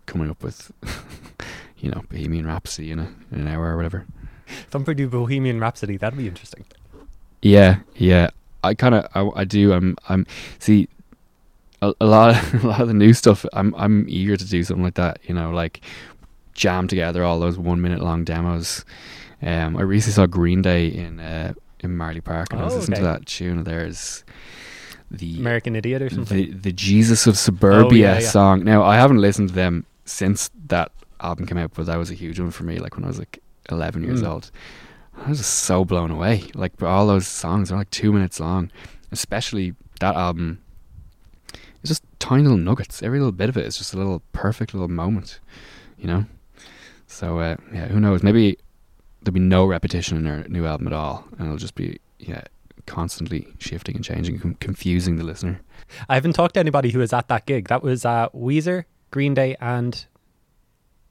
[0.05, 0.71] coming up with,
[1.77, 4.05] you know, Bohemian Rhapsody in, a, in an hour or whatever.
[4.69, 5.97] Thumper do Bohemian Rhapsody.
[5.97, 6.65] That'd be interesting.
[7.41, 8.29] Yeah, yeah.
[8.63, 9.73] I kind of, I, I do.
[9.73, 10.25] I'm, I'm.
[10.59, 10.89] See,
[11.81, 13.45] a, a lot, a lot of the new stuff.
[13.53, 15.19] I'm, I'm eager to do something like that.
[15.23, 15.81] You know, like
[16.53, 18.83] jam together all those one minute long demos.
[19.41, 22.77] Um, I recently saw Green Day in, uh, in Marlay Park, and I was Oh,
[22.77, 23.05] listening okay.
[23.07, 24.23] to that tune of theirs.
[25.11, 26.37] The American Idiot or something.
[26.37, 28.27] the the Jesus of Suburbia Oh, yeah, yeah.
[28.27, 28.63] song.
[28.65, 30.91] Now I haven't listened to them since that
[31.21, 32.79] album came out, but that was a huge one for me.
[32.79, 33.39] Like when I was like
[33.71, 34.27] eleven years Mm.
[34.29, 34.51] old,
[35.25, 36.43] I was just so blown away.
[36.53, 38.71] Like all those songs are like two minutes long,
[39.11, 40.59] especially that album.
[41.81, 43.01] It's just tiny little nuggets.
[43.03, 45.39] Every little bit of it is just a little perfect little moment,
[45.97, 46.25] you know.
[47.07, 48.23] So uh, yeah, who knows?
[48.23, 48.57] Maybe
[49.21, 52.41] there'll be no repetition in their new album at all, and it'll just be yeah,
[52.85, 55.61] constantly shifting and changing, com- confusing the listener.
[56.09, 57.67] I haven't talked to anybody who was at that gig.
[57.69, 60.05] That was uh, Weezer, Green Day, and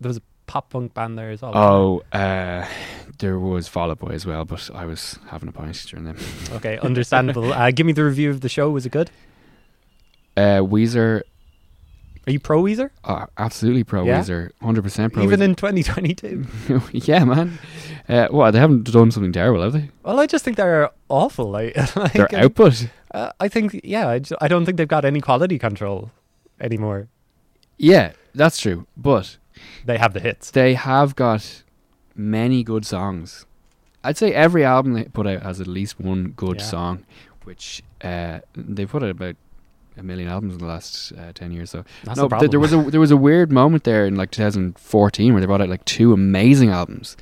[0.01, 1.53] there was a pop punk band there as well.
[1.55, 2.67] Oh, uh,
[3.19, 6.17] there was Fall Out Boy as well, but I was having a pint during them.
[6.53, 7.53] okay, understandable.
[7.53, 8.71] uh, give me the review of the show.
[8.71, 9.11] Was it good?
[10.37, 11.23] Uh, Weezer,
[12.27, 12.91] Are you pro Weezer?
[13.05, 14.21] uh, absolutely pro Yeah?
[14.21, 15.23] Weezer, hundred percent pro.
[15.23, 15.45] Even Weezer.
[15.45, 16.47] in 2022?
[16.93, 17.59] yeah, man.
[18.09, 19.91] Uh, what they haven't done something terrible, have they?
[20.03, 21.51] well, I just think they're awful.
[21.51, 24.87] Like, like, Their uh, output, Uh, I think, yeah, I, ju- I don't think they've
[24.87, 26.11] got any quality control
[26.61, 27.09] anymore.
[27.79, 28.87] yeah, that's true.
[28.97, 29.39] But
[29.85, 30.51] They have the hits.
[30.51, 31.63] they have got
[32.15, 33.47] many good songs.
[34.05, 36.67] I'd say every album they put out has at least one good Yeah.
[36.67, 37.05] song,
[37.45, 39.37] which uh, they put out about
[39.97, 41.71] a million albums in the last uh, ten years.
[41.71, 42.51] So That's no, the problem.
[42.51, 45.61] there was a there was a weird moment there in like 2014 where they brought
[45.61, 47.17] out like two amazing albums.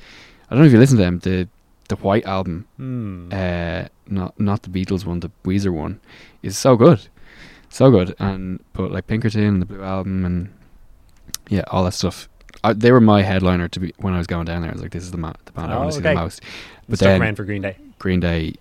[0.49, 1.19] I don't know if you listened to them.
[1.19, 1.47] The
[1.87, 3.29] the White album, Hmm.
[3.31, 5.99] uh, not not the Beatles one, the Weezer one,
[6.43, 7.07] is so good,
[7.69, 8.13] so good.
[8.19, 10.49] And but like Pinkerton and the Blue album and
[11.49, 12.27] yeah, all that stuff.
[12.69, 14.71] I, they were my headliner to be when I was going down there.
[14.71, 16.13] I was like, this is the ma- the band I Oh, want to see the
[16.15, 16.41] most.
[16.89, 17.77] But Stuck then around for Green Day.
[17.99, 18.53] Green Day,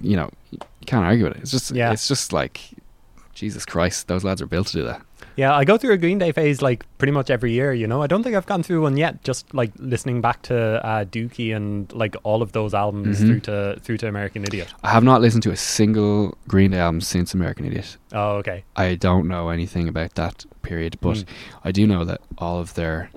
[0.00, 1.42] you know, you can't argue with it.
[1.42, 1.92] It's just Yeah.
[1.92, 2.60] it's just like
[3.34, 5.02] Jesus Christ, those lads are built to do that.
[5.36, 7.72] Yeah, I go through a Green Day phase like pretty much every year.
[7.72, 9.22] You know, I don't think I've gone through one yet.
[9.24, 13.26] Just like listening back to uh, Dookie and like all of those albums Mhm.
[13.26, 14.72] through to through to American Idiot.
[14.82, 17.96] I have not listened to a single Green Day album since American Idiot.
[18.12, 18.64] Oh, okay.
[18.76, 21.24] I don't know anything about that period, but Mm.
[21.64, 23.08] I do know that all of their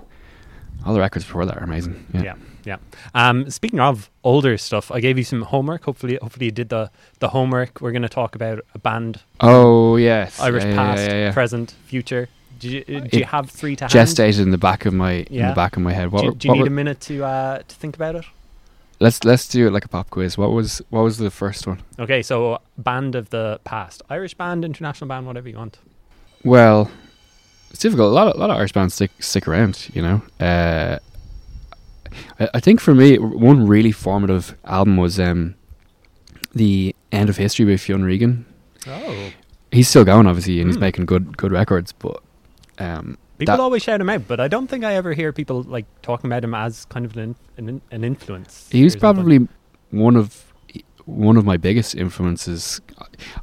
[0.86, 2.06] all the records before that are amazing.
[2.14, 2.22] Yeah.
[2.24, 2.34] Yeah.
[2.66, 2.78] Yeah.
[3.14, 5.84] Um, speaking of older stuff, I gave you some homework.
[5.84, 6.90] Hopefully, hopefully you did the
[7.20, 7.80] the homework.
[7.82, 11.32] We're going to talk about a band, Oh yes, Irish Yeah, past, yeah, yeah.
[11.34, 12.28] present, future.
[12.58, 13.92] Do you, uh, do you have three to hand?
[13.94, 16.12] Gestated in the back of my in the back of my head.
[16.12, 18.26] What, do you, do you need were- a minute to uh, to think about it?
[19.02, 20.38] let's let's do it like a pop quiz.
[20.38, 21.82] What was what was the first one?
[22.00, 25.78] Okay, so band of the past, Irish band, international band, whatever you want.
[26.46, 26.90] Well,
[27.72, 28.10] it's difficult.
[28.12, 29.90] A lot of a lot of Irish bands stick stick around.
[29.94, 31.00] You know, uh,
[32.40, 35.56] I, I think for me, one really formative album was um,
[36.54, 38.46] the End of History by Fionn Regan.
[38.88, 39.32] Oh,
[39.72, 40.82] He's still going, obviously, and he's Hmm.
[40.82, 41.92] making good good records.
[41.92, 42.22] But
[42.80, 45.86] um, people always shout him out, but I don't think I ever hear people like
[46.02, 48.68] talking about him as kind of an an, an influence.
[48.72, 49.02] he was something.
[49.02, 49.48] probably
[49.92, 50.54] one of
[51.06, 52.80] one of my biggest influences.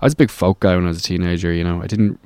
[0.00, 1.52] I was a big folk guy when I was a teenager.
[1.52, 2.18] You know, I didn't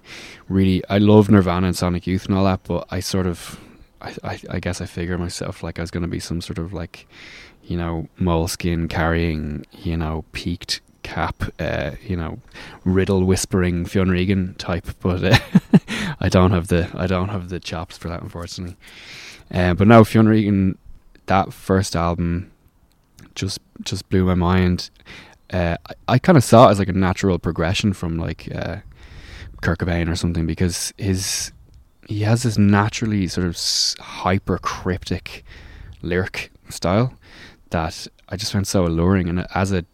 [0.49, 0.83] really.
[0.89, 3.59] I loved Nirvana and Sonic Youth and all that, but I sort of,
[4.01, 6.73] I, I, guess I figure myself like I was going to be some sort of
[6.73, 7.07] like,
[7.65, 12.39] you know, moleskin carrying, you know, peaked cap, uh, you know,
[12.85, 14.87] riddle whispering Fionn Regan type.
[15.01, 15.39] But uh,
[16.21, 18.77] I don't have the I don't have the chops for that, unfortunately.
[19.51, 20.77] Uh, but no, Fionn Regan,
[21.27, 22.51] that first album
[23.35, 24.91] just just blew my mind.
[25.53, 28.79] Uh, I, I kind of saw it as like a natural progression from like uh,
[29.63, 31.53] Kurt Cobain or something because his
[32.09, 33.59] he has this naturally sort of
[33.99, 35.45] hyper cryptic
[36.03, 37.13] lyric style
[37.71, 39.29] that I just found so alluring.
[39.29, 39.85] And as a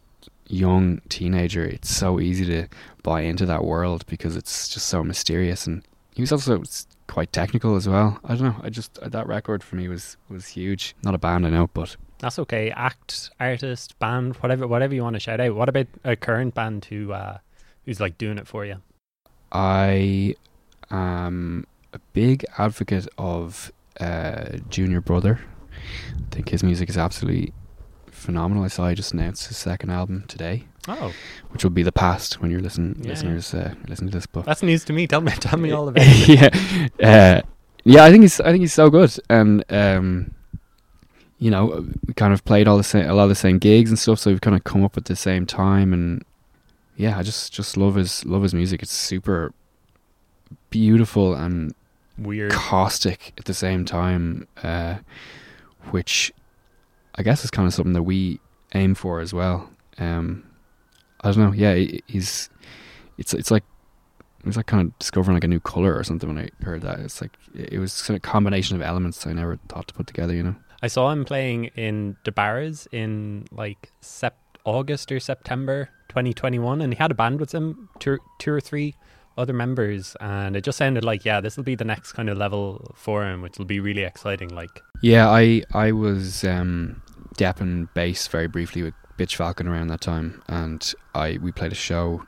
[0.47, 2.67] young teenager, it's so easy to
[3.01, 5.65] buy into that world because it's just so mysterious.
[5.67, 5.83] And
[6.15, 6.63] he was also
[7.07, 8.19] quite technical as well.
[8.23, 8.55] I don't know.
[8.61, 10.95] I just uh, that record for me was was huge.
[11.03, 12.71] Not a band I know, but That's okay.
[12.71, 15.55] Act, artist, band, whatever, whatever you want to shout out.
[15.55, 17.39] What about a current band who uh,
[17.85, 18.77] who's like doing it for you?
[19.51, 20.35] I
[20.89, 25.39] am a big advocate of uh, Junior Brother.
[25.71, 27.53] I think his music is absolutely
[28.11, 28.63] phenomenal.
[28.63, 31.13] I saw he just announced his second album today, Oh,
[31.49, 34.25] which will be the past when you're listen Yeah, listeners uh, listen to this.
[34.25, 35.07] But that's news to me.
[35.07, 36.99] Tell me, tell me all about it.
[36.99, 37.41] yeah, uh,
[37.83, 38.03] yeah.
[38.03, 40.33] I think he's I think he's so good, and um,
[41.37, 43.89] you know, we kind of played all the same a lot of the same gigs
[43.89, 44.19] and stuff.
[44.19, 46.23] So we've kind of come up at the same time, and
[46.95, 48.81] yeah, I just just love his love his music.
[48.81, 49.53] It's super
[50.69, 51.73] beautiful and
[52.17, 52.51] Weird.
[52.51, 54.97] caustic at the same time, uh,
[55.91, 56.31] which
[57.15, 58.39] I guess is kind of something that we
[58.73, 59.69] aim for as well.
[59.97, 60.43] Um,
[61.21, 61.53] I don't know.
[61.53, 61.75] Yeah,
[62.07, 62.49] he's
[63.17, 63.63] it's it's like
[64.39, 66.81] it was like kind of discovering like a new color or something when I heard
[66.81, 66.99] that.
[66.99, 70.07] It's like it was kind of a combination of elements I never thought to put
[70.07, 70.33] together.
[70.33, 70.55] You know.
[70.81, 76.93] I saw him playing in the Barras in like Sep- August or September 2021, and
[76.93, 78.95] he had a band with him, two, two or three
[79.37, 82.37] other members, and it just sounded like, yeah, this will be the next kind of
[82.37, 84.49] level for him, which will be really exciting.
[84.49, 87.01] Like, Yeah, I I was um,
[87.37, 91.75] depping bass very briefly with Bitch Falcon around that time, and I we played a
[91.75, 92.23] show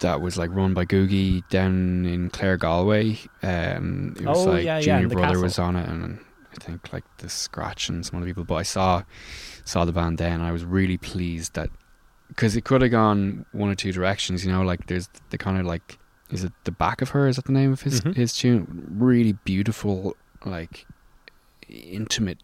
[0.00, 3.18] that was like run by Gugai down in Clare Galway.
[3.42, 5.42] Um, it was Oh, like yeah, yeah, Junior the Brother castle.
[5.42, 6.18] was on it, and
[6.52, 8.44] I think like the Scratch and some other people.
[8.44, 9.02] But I saw
[9.64, 11.70] saw the band then, and I was really pleased that
[12.28, 14.44] because it could have gone one or two directions.
[14.44, 15.98] You know, like there's the kind of like
[16.30, 17.28] is it the back of her?
[17.28, 18.16] Is that the name of his Mhm.
[18.16, 18.86] his tune?
[18.98, 20.86] Really beautiful, like
[21.68, 22.42] intimate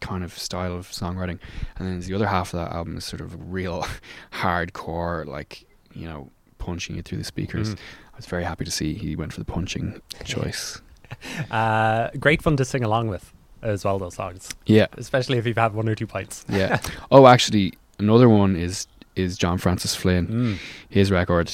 [0.00, 1.38] kind of style of songwriting,
[1.76, 3.84] and then the other half of that album is sort of real
[4.32, 5.64] hardcore, like
[5.94, 7.74] you know, punching you through the speakers.
[7.74, 7.78] Mhm.
[8.14, 10.80] I was very happy to see he went for the punching choice.
[11.50, 15.56] uh, great fun to sing along with as well, those songs, Yeah, especially if you've
[15.56, 16.44] had one or two pints.
[16.48, 16.80] yeah.
[17.10, 18.86] oh, actually, another one is
[19.18, 20.26] is John Francis Flynn.
[20.26, 20.58] Mm.
[20.88, 21.50] His record,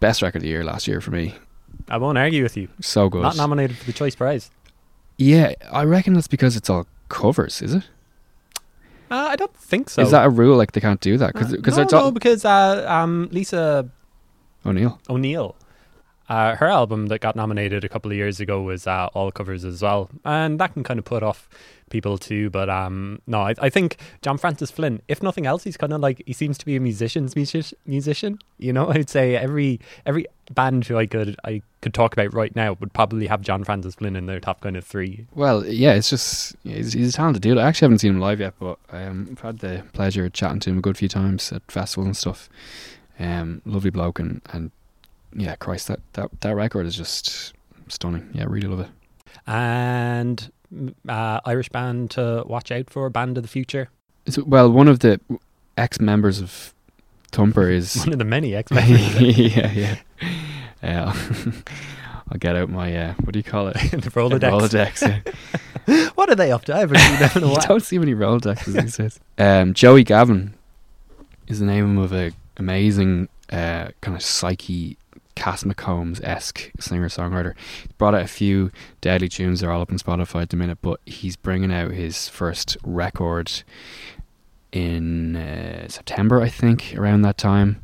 [0.00, 1.34] best record of the year last year for me.
[1.88, 2.68] I won't argue with you.
[2.80, 3.22] So good.
[3.22, 4.50] Not nominated for the Choice Prize.
[5.18, 7.62] yeah, I reckon that's because it's all covers.
[7.62, 7.84] Is it?
[9.10, 10.02] Uh, I don't think so.
[10.02, 10.56] Is that a rule?
[10.56, 13.28] Like they can't do that because Uh, because no, it's all no, because uh, um,
[13.32, 13.88] Lisa
[14.64, 15.00] O'Neill.
[15.08, 15.56] O'Neill.
[16.30, 19.64] Uh, her album that got nominated a couple of years ago was uh, all covers
[19.64, 21.48] as well, and that can kind of put off
[21.90, 22.48] people too.
[22.50, 26.00] But um, no, I, I think John Francis Flynn, if nothing else, he's kind of
[26.00, 28.38] like he seems to be a musician's music- musician.
[28.58, 32.54] You know, I'd say every every band who I could I could talk about right
[32.54, 35.26] now would probably have John Francis Flynn in their top kind of three.
[35.34, 37.58] Well, yeah, it's just he's, he's a talented dude.
[37.58, 40.60] I actually haven't seen him live yet, but um, I've had the pleasure of chatting
[40.60, 42.48] to him a good few times at festivals and stuff.
[43.18, 44.70] Um, lovely bloke, and, and
[45.34, 47.54] yeah, Christ, that, that that record is just
[47.88, 48.30] stunning.
[48.32, 48.88] Yeah, really love it.
[49.46, 50.50] And
[51.08, 53.90] uh, Irish band to watch out for, band of the future.
[54.26, 55.20] It's, well, one of the
[55.76, 56.74] ex members of
[57.32, 59.96] Thumper is One of the many X yeah, yeah.
[60.82, 61.14] Yeah,
[62.30, 63.74] I'll get out my uh, what do you call it?
[63.74, 64.50] the Rolodex.
[64.50, 65.22] Rolodex.
[65.86, 66.10] Yeah.
[66.14, 66.74] What are they up to?
[66.74, 69.20] I haven't seen them in a you don't see many Rolodexes these days.
[69.38, 70.54] Um, Joey Gavin
[71.48, 74.96] is the name of a amazing uh, kind of psyche
[75.40, 77.54] Cass McCombs esque singer songwriter.
[77.80, 78.70] He's brought out a few
[79.00, 79.60] deadly tunes.
[79.60, 83.50] They're all up on Spotify at the minute, but he's bringing out his first record
[84.70, 87.80] in uh, September, I think, around that time.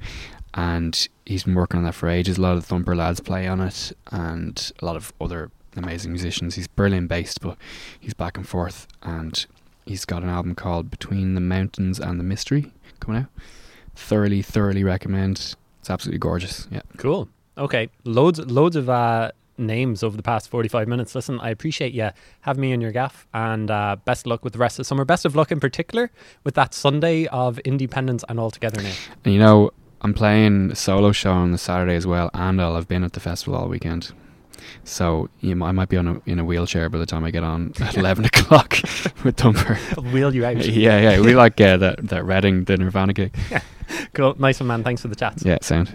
[0.52, 2.36] And he's been working on that for ages.
[2.36, 6.56] A lot of Thumper lads play on it, and a lot of other amazing musicians.
[6.56, 7.56] He's Berlin based, but
[7.98, 8.86] he's back and forth.
[9.02, 9.46] And
[9.86, 13.30] he's got an album called Between the Mountains and the Mystery coming out.
[13.94, 15.56] Thoroughly, thoroughly recommend.
[15.80, 16.68] It's absolutely gorgeous.
[16.70, 16.82] Yeah.
[16.98, 17.30] Cool.
[17.58, 17.88] Okay.
[18.04, 21.14] Loads loads of uh, names over the past 45 minutes.
[21.14, 24.52] Listen, I appreciate you having me in your gaff and uh, best of luck with
[24.52, 25.04] the rest of summer.
[25.04, 26.10] Best of luck in particular
[26.44, 28.92] with that Sunday of Independence and All Together Now.
[29.24, 29.70] And you know,
[30.02, 33.14] I'm playing a solo show on the Saturday as well, and I'll have been at
[33.14, 34.12] the festival all weekend.
[34.84, 37.30] So you know, I might be on a, in a wheelchair by the time I
[37.30, 38.72] get on at 11 o'clock
[39.24, 39.78] with Thumper.
[39.96, 40.56] I'll wheel you out.
[40.64, 41.20] yeah, yeah.
[41.20, 43.34] We like uh, that, that Reading, the Nirvana gig.
[44.14, 44.34] Cool.
[44.36, 44.82] Nice one, man.
[44.82, 45.40] Thanks for the chat.
[45.44, 45.94] Yeah, sound.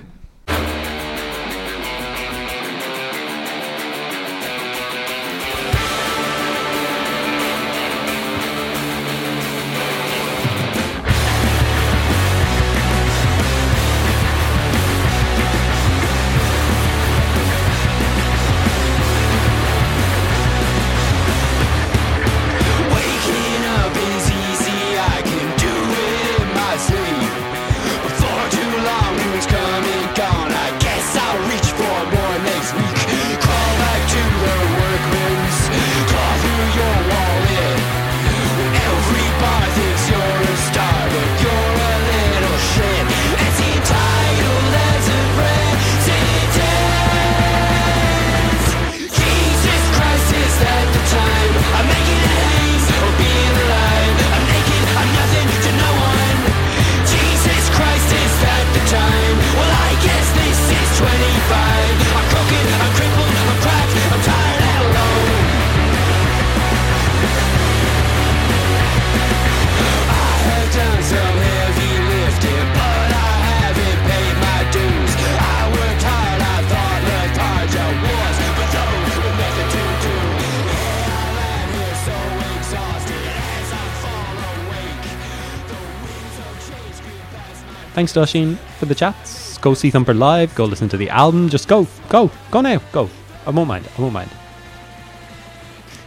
[88.01, 89.59] Thanks to for the chats.
[89.59, 90.55] Go see Thumper live.
[90.55, 91.49] Go listen to the album.
[91.49, 93.07] Just go, go, go now, go.
[93.45, 93.87] I won't mind.
[93.95, 94.31] I won't mind.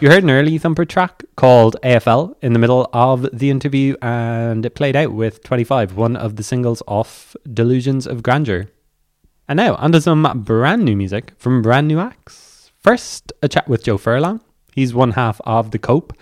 [0.00, 4.66] You heard an early Thumper track called AFL in the middle of the interview, and
[4.66, 8.66] it played out with 25, one of the singles off Delusions of Grandeur.
[9.46, 12.72] And now, onto some brand new music from brand new acts.
[12.80, 14.40] First, a chat with Joe Furlong.
[14.72, 16.12] He's one half of The Cope,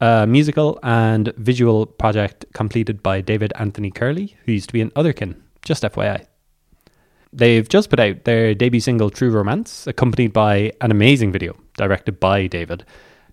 [0.00, 4.90] a musical and visual project completed by David Anthony Curley, who used to be in
[4.92, 6.26] Otherkin, just FYI.
[7.32, 12.18] They've just put out their debut single, True Romance, accompanied by an amazing video directed
[12.18, 12.84] by David.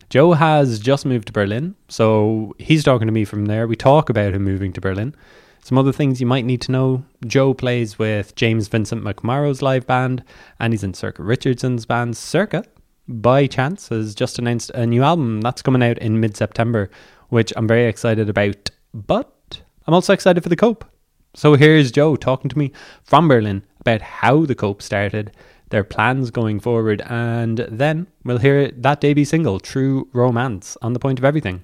[0.10, 3.68] Joe has just moved to Berlin, so he's talking to me from there.
[3.68, 5.16] We talk about him moving to Berlin.
[5.64, 9.86] Some other things you might need to know Joe plays with James Vincent McMorrow's live
[9.86, 10.24] band,
[10.60, 12.14] and he's in Sorcha Richardson's band.
[12.14, 12.66] Sorcha,
[13.08, 16.90] by chance, has just announced a new album that's coming out in mid September,
[17.30, 18.70] which I'm very excited about.
[18.94, 20.86] But I'm also excited for the Cope.
[21.34, 22.72] So here's Joe talking to me
[23.04, 25.32] from Berlin about how the Cope started
[25.70, 31.00] their plans going forward, and then we'll hear that debut single, True Romance, on the
[31.00, 31.64] point of everything.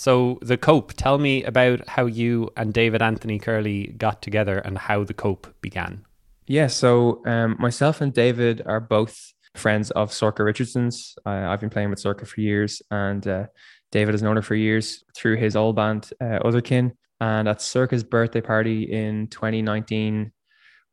[0.00, 4.78] So, the Cope, tell me about how you and David Anthony Curley got together and
[4.78, 6.06] how the Cope began.
[6.46, 11.16] Yeah, so um, myself and David are both friends of Sorcha Richardson's.
[11.26, 13.48] Uh, I've been playing with Sorcha for years, and uh,
[13.92, 16.92] David has known her for years through his old band, uh, Otherkin.
[17.20, 20.32] And at Sorcha's birthday party in 2019,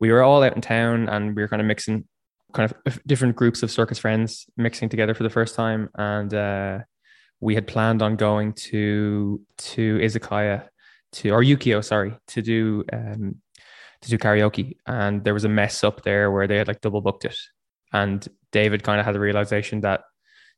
[0.00, 2.04] we were all out in town and we were kind of mixing
[2.52, 5.88] kind of different groups of Sorcha's friends mixing together for the first time.
[5.94, 6.80] And uh,
[7.40, 10.68] we had planned on going to to Izakaya
[11.12, 13.36] to or Yukio, sorry, to do um,
[14.02, 17.00] to do karaoke, and there was a mess up there where they had like double
[17.00, 17.36] booked it,
[17.92, 20.02] and David kind of had the realization that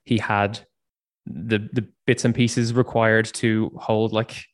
[0.05, 0.61] he had
[1.27, 4.45] the the bits and pieces required to hold like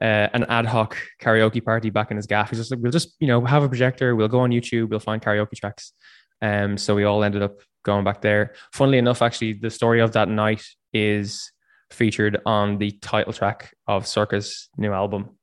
[0.00, 2.50] uh, an ad hoc karaoke party back in his gaff.
[2.50, 5.00] He's just like, we'll just you know have a projector, we'll go on YouTube, we'll
[5.00, 5.92] find karaoke tracks.
[6.40, 8.54] Um, so we all ended up going back there.
[8.72, 10.62] Funnily enough, actually, the story of that night
[10.92, 11.50] is
[11.90, 15.38] featured on the title track of Sorcha's new album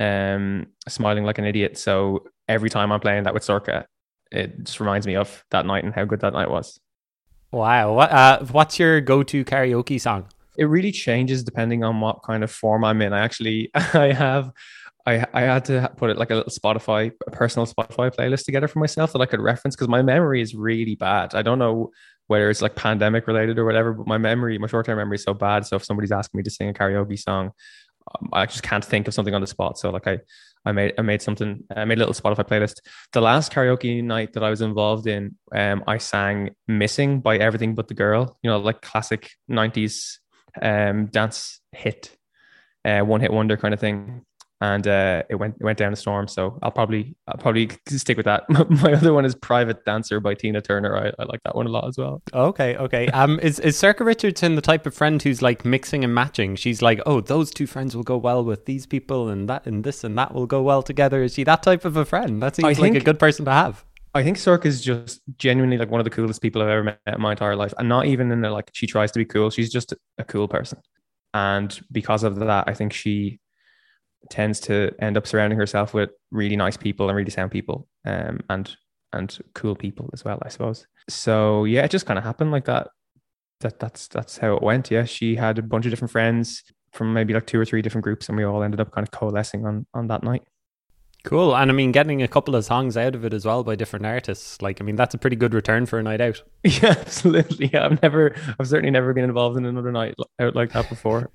[0.00, 1.78] um, smiling like an idiot.
[1.78, 3.86] So every time I'm playing that with Circa,
[4.30, 6.80] it just reminds me of that night and how good that night was.
[7.52, 7.94] Wow.
[7.94, 10.26] What, uh, what's your go to karaoke song?
[10.58, 13.12] It really changes depending on what kind of form I'm in.
[13.12, 14.52] I actually, I have,
[15.06, 18.66] I, I had to put it like a little Spotify, a personal Spotify playlist together
[18.66, 21.34] for myself that I could reference because my memory is really bad.
[21.34, 21.90] I don't know
[22.26, 25.22] whether it's like pandemic related or whatever, but my memory, my short term memory is
[25.22, 25.66] so bad.
[25.66, 27.52] So if somebody's asking me to sing a karaoke song,
[28.14, 29.78] um, I just can't think of something on the spot.
[29.78, 30.18] So like I,
[30.64, 31.62] I made I made something.
[31.74, 32.80] I made a little Spotify playlist.
[33.12, 37.74] The last karaoke night that I was involved in, um, I sang "Missing" by Everything
[37.74, 38.36] But the Girl.
[38.42, 40.18] You know, like classic '90s
[40.60, 42.16] um dance hit,
[42.84, 44.24] uh, one hit wonder kind of thing
[44.60, 46.28] and uh, it went it went down a storm.
[46.28, 48.44] So I'll probably I'll probably stick with that.
[48.48, 50.96] My other one is Private Dancer by Tina Turner.
[50.96, 52.22] I, I like that one a lot as well.
[52.32, 53.08] Okay, okay.
[53.08, 56.56] Um, is is Sorcha Richardson the type of friend who's like mixing and matching?
[56.56, 59.84] She's like, oh, those two friends will go well with these people, and that and
[59.84, 61.22] this and that will go well together.
[61.22, 62.42] Is she that type of a friend?
[62.42, 63.84] That seems I like a good person to have.
[64.14, 67.00] I think Sorcha is just genuinely like one of the coolest people I've ever met
[67.06, 69.50] in my entire life, and not even in the like she tries to be cool.
[69.50, 70.78] She's just a cool person,
[71.34, 73.38] and because of that, I think she
[74.30, 78.40] tends to end up surrounding herself with really nice people and really sound people, um,
[78.50, 78.76] and
[79.12, 80.86] and cool people as well, I suppose.
[81.08, 82.88] So yeah, it just kind of happened like that.
[83.60, 84.90] That that's that's how it went.
[84.90, 86.62] Yeah, she had a bunch of different friends
[86.92, 89.10] from maybe like two or three different groups, and we all ended up kind of
[89.10, 90.42] coalescing on on that night.
[91.24, 93.74] Cool, and I mean, getting a couple of songs out of it as well by
[93.74, 94.62] different artists.
[94.62, 96.40] Like, I mean, that's a pretty good return for a night out.
[96.62, 97.70] Yeah, absolutely.
[97.72, 101.32] Yeah, I've never, I've certainly never been involved in another night out like that before.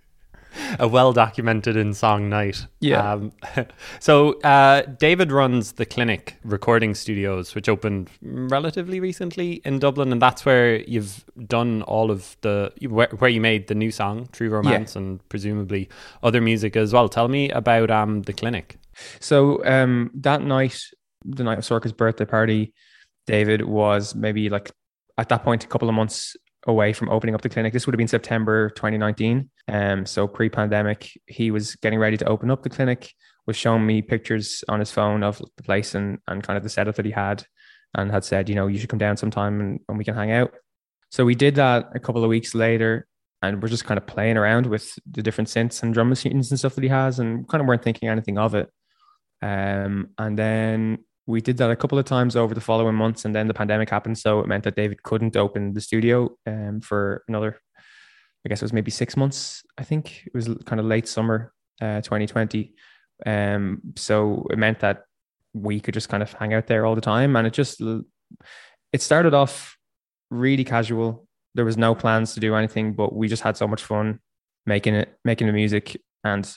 [0.79, 2.65] A well documented in song night.
[2.79, 3.13] Yeah.
[3.13, 3.31] Um,
[3.99, 10.21] so uh, David runs the Clinic Recording Studios, which opened relatively recently in Dublin, and
[10.21, 14.49] that's where you've done all of the where, where you made the new song True
[14.49, 15.89] Romance and presumably
[16.23, 17.07] other music as well.
[17.09, 18.77] Tell me about um the Clinic.
[19.19, 20.79] So um, that night,
[21.25, 22.73] the night of Sorcha's birthday party,
[23.27, 24.71] David was maybe like
[25.17, 26.35] at that point a couple of months
[26.67, 27.73] away from opening up the clinic.
[27.73, 29.49] This would have been September 2019.
[29.71, 33.11] Um, so pre-pandemic, he was getting ready to open up the clinic.
[33.47, 36.69] Was showing me pictures on his phone of the place and and kind of the
[36.69, 37.43] setup that he had,
[37.97, 40.31] and had said, you know, you should come down sometime and, and we can hang
[40.31, 40.53] out.
[41.09, 43.07] So we did that a couple of weeks later,
[43.41, 46.59] and we're just kind of playing around with the different synths and drum machines and
[46.59, 48.69] stuff that he has, and kind of weren't thinking anything of it.
[49.41, 53.33] Um, and then we did that a couple of times over the following months, and
[53.33, 57.23] then the pandemic happened, so it meant that David couldn't open the studio um, for
[57.27, 57.59] another,
[58.45, 59.63] I guess it was maybe six months.
[59.77, 62.73] I think it was kind of late summer, uh, 2020.
[63.25, 65.03] Um, so it meant that
[65.53, 69.01] we could just kind of hang out there all the time, and it just it
[69.01, 69.77] started off
[70.29, 71.27] really casual.
[71.53, 74.19] There was no plans to do anything, but we just had so much fun
[74.65, 76.51] making it, making the music, and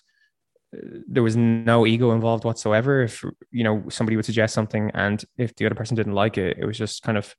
[1.09, 3.03] there was no ego involved whatsoever.
[3.03, 6.59] If you know somebody would suggest something, and if the other person didn't like it,
[6.59, 7.35] it was just kind of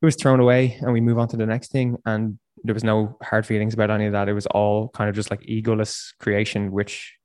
[0.00, 1.96] it was thrown away, and we move on to the next thing.
[2.06, 4.28] And there was no hard feelings about any of that.
[4.28, 7.16] It was all kind of just like egoless creation, which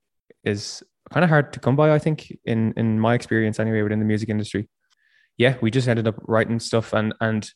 [0.43, 1.93] is kind of hard to come by.
[1.93, 4.67] I think in in my experience anyway within the music industry.
[5.37, 7.49] Yeah, we just ended up writing stuff, and and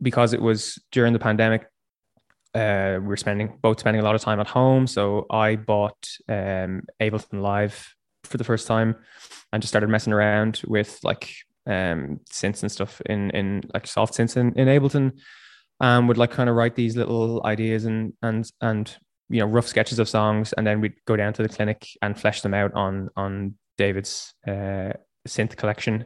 [0.00, 1.66] because it was during the pandemic,
[2.54, 4.86] uh, we were spending both spending a lot of time at home.
[4.86, 8.96] So I bought um, Ableton Live for the first time
[9.52, 11.34] and just started messing around with like
[11.66, 15.12] um, synths and stuff in in like soft synths in, in Ableton.
[15.80, 18.96] Um, would like kind of write these little ideas and and and
[19.28, 22.18] you know rough sketches of songs, and then we'd go down to the clinic and
[22.18, 24.92] flesh them out on on David's uh,
[25.26, 26.04] synth collection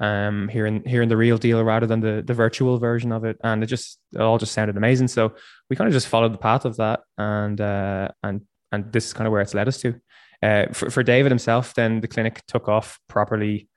[0.00, 3.62] um hearing hearing the real deal rather than the the virtual version of it and
[3.62, 5.32] it just it all just sounded amazing so
[5.70, 9.12] we kind of just followed the path of that and uh and and this is
[9.14, 9.94] kind of where it's led us to
[10.42, 13.68] uh for, for david himself then the clinic took off properly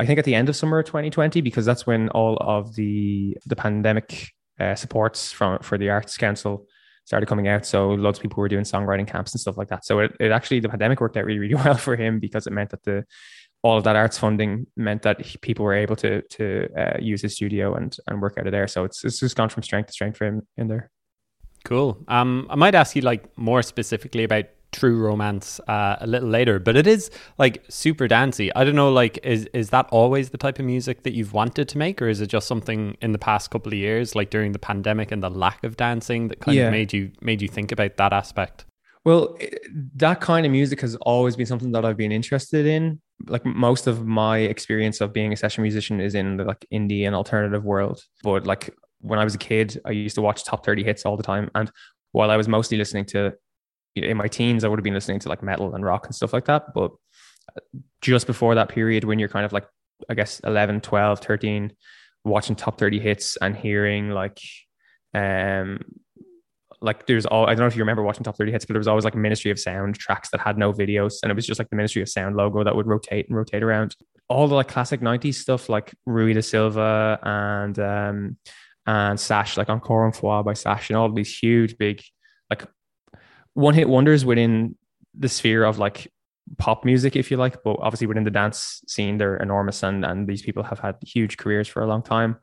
[0.00, 3.56] i think at the end of summer 2020 because that's when all of the the
[3.56, 6.66] pandemic uh, supports from for the arts council
[7.10, 7.66] started coming out.
[7.66, 9.84] So lots of people were doing songwriting camps and stuff like that.
[9.84, 12.52] So it, it actually the pandemic worked out really, really well for him because it
[12.52, 13.04] meant that the
[13.62, 17.22] all of that arts funding meant that he, people were able to to uh, use
[17.22, 18.68] his studio and and work out of there.
[18.68, 20.90] So it's it's just gone from strength to strength for him in there.
[21.64, 21.98] Cool.
[22.08, 26.58] Um, I might ask you like more specifically about True Romance uh, a little later,
[26.58, 28.54] but it is like super dancey.
[28.54, 31.68] I don't know, like is is that always the type of music that you've wanted
[31.70, 34.52] to make, or is it just something in the past couple of years, like during
[34.52, 36.66] the pandemic and the lack of dancing, that kind Yeah.
[36.66, 38.64] of made you made you think about that aspect?
[39.04, 39.36] Well,
[39.96, 43.00] that kind of music has always been something that I've been interested in.
[43.26, 47.06] Like most of my experience of being a session musician is in the like indie
[47.06, 48.02] and alternative world.
[48.22, 51.16] But like when I was a kid, I used to watch top 30 hits all
[51.16, 51.50] the time.
[51.54, 51.70] And
[52.12, 53.32] while I was mostly listening to
[53.94, 56.06] you know, in my teens, I would have been listening to like metal and rock
[56.06, 56.72] and stuff like that.
[56.74, 56.92] But
[57.48, 57.60] uh,
[58.00, 59.66] just before that period, when you're kind of like,
[60.08, 61.72] I guess 11, 12, 13,
[62.24, 64.38] watching top 30 hits and hearing like,
[65.14, 65.80] um,
[66.82, 68.80] like there's all I don't know if you remember watching top 30 hits, but there
[68.80, 71.58] was always like Ministry of Sound tracks that had no videos, and it was just
[71.58, 73.94] like the Ministry of Sound logo that would rotate and rotate around.
[74.28, 78.36] All the like classic 90s stuff like Rui da Silva and um
[78.86, 82.02] and Sash, like Encore une Fois by Sash, and all these huge, big,
[83.54, 84.76] one hit wonders within
[85.18, 86.12] the sphere of like
[86.58, 90.26] pop music, if you like, but obviously within the dance scene, they're enormous and and
[90.26, 92.36] these people have had huge careers for a long time.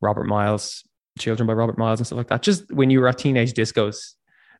[0.00, 0.84] Robert Miles,
[1.18, 2.42] Children by Robert Miles and stuff like that.
[2.42, 4.14] Just when you were at teenage discos,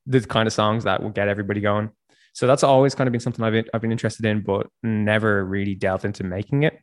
[0.07, 1.91] the kind of songs that would get everybody going.
[2.33, 5.45] So that's always kind of been something I've been, I've been interested in, but never
[5.45, 6.79] really delved into making it.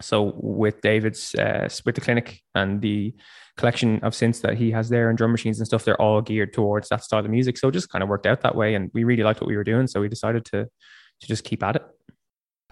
[0.00, 3.14] So with David's, uh, with the clinic and the
[3.56, 6.52] collection of synths that he has there and drum machines and stuff, they're all geared
[6.52, 7.56] towards that style of music.
[7.56, 9.56] So it just kind of worked out that way, and we really liked what we
[9.56, 10.68] were doing, so we decided to
[11.20, 11.82] to just keep at it.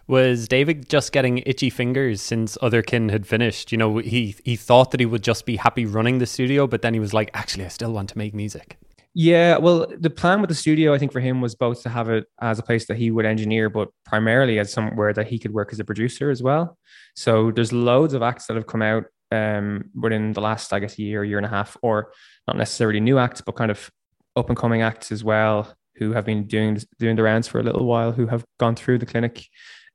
[0.07, 3.73] Was David just getting itchy fingers since Otherkin had finished?
[3.73, 6.83] You know, he he thought that he would just be happy running the studio, but
[6.83, 8.77] then he was like, actually, I still want to make music.
[9.17, 12.11] Yeah, well, the plan with the studio, I think, for him was both to have
[12.11, 15.53] it as a place that he would engineer, but primarily as somewhere that he could
[15.53, 16.77] work as a producer as well.
[17.15, 20.99] So there's loads of acts that have come out um, within the last, I guess,
[20.99, 22.11] year, year and a half, or
[22.49, 23.89] not necessarily new acts, but kind of
[24.35, 27.63] up and coming acts as well, who have been doing doing the rounds for a
[27.63, 29.47] little while, who have gone through the clinic.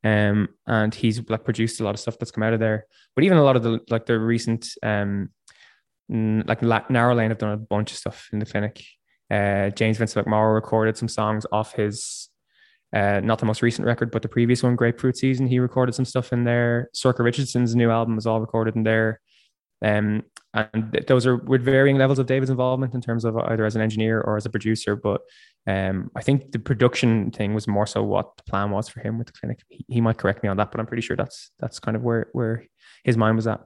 [0.02, 2.86] Um, and he's like produced a lot of stuff that's come out of there.
[3.16, 5.32] But even a lot of the like the recent um,
[6.10, 8.82] like Narrow Lane have done a bunch of stuff in the clinic.
[9.30, 12.30] Uh, James Vincent McMorrow recorded some songs off his,
[12.94, 15.48] uh, not the most recent record, but the previous one, Grapefruit Season.
[15.48, 16.90] He recorded some stuff in there.
[16.96, 19.20] Sorcha Richardson's new album was all recorded in there.
[19.82, 20.24] Um,
[20.54, 23.82] and those are with varying levels of David's involvement in terms of either as an
[23.82, 24.96] engineer or as a producer.
[24.96, 25.22] But
[25.68, 29.18] um, I think the production thing was more so what the plan was for him
[29.18, 29.62] with the clinic.
[29.70, 32.04] He, he might correct me on that, but I'm pretty sure that's that's kind of
[32.04, 32.66] where where
[33.04, 33.62] his mind was at.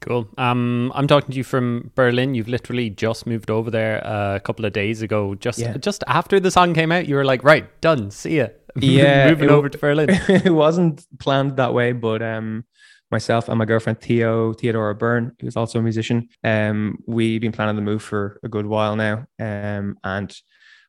[0.00, 0.28] Cool.
[0.38, 2.34] Um, I'm talking to you from Berlin.
[2.34, 5.34] You've literally just moved over there uh, a couple of days ago.
[5.34, 5.76] Just Yeah.
[5.76, 8.10] just after the song came out, you were like, right, done.
[8.10, 8.48] See ya.
[8.80, 10.08] Yeah, moving over to Berlin.
[10.28, 12.64] it wasn't planned that way, but um,
[13.10, 17.74] myself and my girlfriend Theo Theodora Byrne, who's also a musician, um, we've been planning
[17.74, 20.32] the move for a good while now, um, and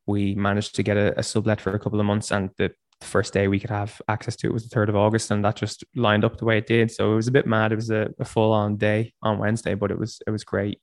[0.06, 2.70] we managed to get a, a sublet for a couple of months, and the
[3.00, 5.44] the first day we could have access to it was the 3rd of August and
[5.46, 6.92] that just lined up the way it did.
[6.92, 7.72] So it was a bit mad.
[7.72, 10.80] It was a, a full on day on Wednesday, but it was it was great.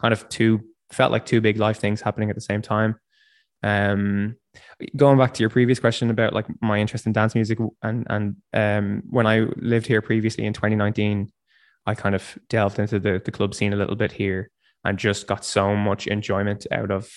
[0.00, 0.60] Kind of two
[0.90, 2.96] felt like two big life things happening at the same time.
[3.62, 4.36] Um
[4.96, 8.36] going back to your previous question about like my interest in dance music and and
[8.52, 11.30] um when I lived here previously in 2019,
[11.86, 14.50] I kind of delved into the the club scene a little bit here
[14.84, 17.10] and just got so much enjoyment out of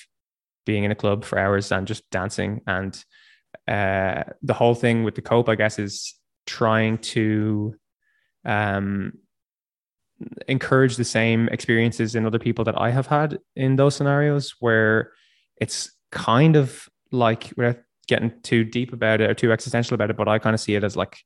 [0.65, 3.03] being in a club for hours and just dancing and
[3.67, 7.75] uh, the whole thing with the cope, I guess, is trying to
[8.45, 9.13] um,
[10.47, 15.11] encourage the same experiences in other people that I have had in those scenarios where
[15.57, 20.17] it's kind of like without getting too deep about it or too existential about it,
[20.17, 21.17] but I kind of see it as like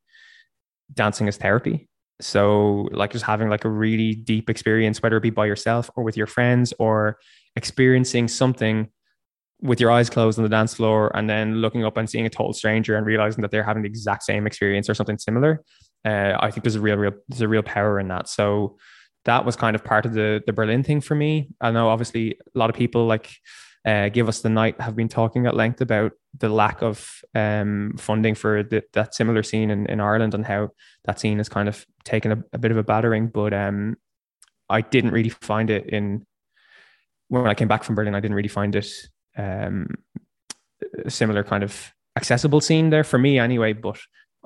[0.93, 1.89] dancing as therapy.
[2.19, 6.03] So like just having like a really deep experience, whether it be by yourself or
[6.03, 7.17] with your friends or
[7.55, 8.89] experiencing something
[9.61, 12.29] with your eyes closed on the dance floor and then looking up and seeing a
[12.29, 15.63] total stranger and realizing that they're having the exact same experience or something similar.
[16.05, 18.29] Uh, I think there's a real, real, there's a real power in that.
[18.29, 18.77] So
[19.25, 21.49] that was kind of part of the the Berlin thing for me.
[21.59, 23.29] I know obviously a lot of people like
[23.85, 27.95] uh, give us the night have been talking at length about the lack of um,
[27.97, 30.69] funding for the, that similar scene in, in Ireland and how
[31.05, 33.27] that scene has kind of taken a, a bit of a battering.
[33.27, 33.97] But um,
[34.69, 36.25] I didn't really find it in
[37.27, 38.15] when I came back from Berlin.
[38.15, 38.89] I didn't really find it
[39.37, 39.87] um,
[41.05, 43.73] a similar kind of accessible scene there for me anyway.
[43.73, 43.99] But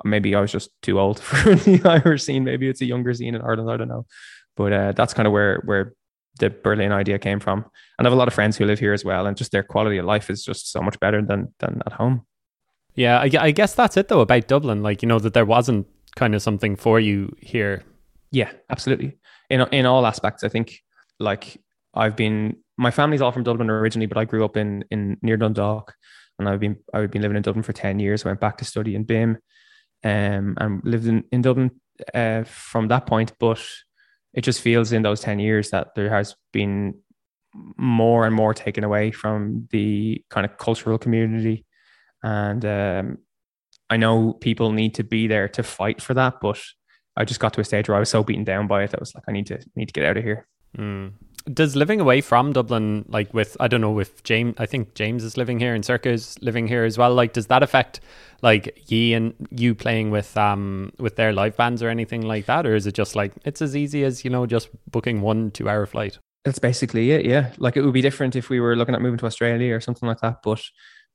[0.03, 2.43] maybe I was just too old for the Irish scene.
[2.43, 3.71] Maybe it's a younger scene in Ireland.
[3.71, 4.05] I don't know.
[4.55, 5.93] But uh, that's kind of where where
[6.39, 7.65] the Berlin idea came from.
[7.97, 9.63] And I have a lot of friends who live here as well, and just their
[9.63, 12.25] quality of life is just so much better than than at home.
[12.95, 14.83] Yeah, I, I guess that's it though about Dublin.
[14.83, 17.83] Like you know that there wasn't kind of something for you here.
[18.31, 19.17] Yeah, absolutely.
[19.49, 20.81] In in all aspects, I think
[21.19, 21.57] like
[21.93, 25.37] I've been my family's all from Dublin originally, but I grew up in in near
[25.37, 25.93] Dundalk,
[26.39, 28.25] and I've been I've been living in Dublin for ten years.
[28.25, 29.37] Went back to study in BIMM,
[30.03, 31.71] um, and lived in in Dublin
[32.13, 33.33] uh, from that point.
[33.39, 33.63] But
[34.33, 36.95] it just feels in those ten years that there has been
[37.77, 41.65] more and more taken away from the kind of cultural community,
[42.23, 43.17] and um,
[43.91, 46.59] I know people need to be there to fight for that, but
[47.15, 48.99] I just got to a stage where I was so beaten down by it that
[48.99, 50.47] I was like, I need to need to get out of here.
[50.77, 51.13] Mm.
[51.51, 55.23] Does living away from Dublin, like with I don't know, with James, I think James
[55.23, 57.13] is living here and Sorcha is living here as well.
[57.13, 57.99] Like, does that affect
[58.43, 62.65] like ye and you playing with um with their live bands or anything like that,
[62.65, 65.67] or is it just like it's as easy as you know just booking one two
[65.67, 66.19] hour flight?
[66.45, 67.25] That's basically it.
[67.25, 69.81] Yeah, like it would be different if we were looking at moving to Australia or
[69.81, 70.61] something like that, but.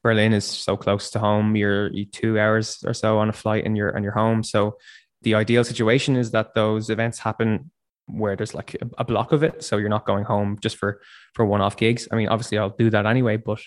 [0.03, 1.57] Berlin is so close to home.
[1.57, 4.45] You're, you're two hours or so on a flight, and you're and you're home.
[4.45, 4.77] So
[5.23, 7.73] the ideal situation is that those events happen
[8.07, 9.63] where there's like a, block of it.
[9.63, 11.01] So you're not going home just for
[11.35, 12.09] for one-off gigs.
[12.11, 13.61] I mean obviously i'll do that anyway but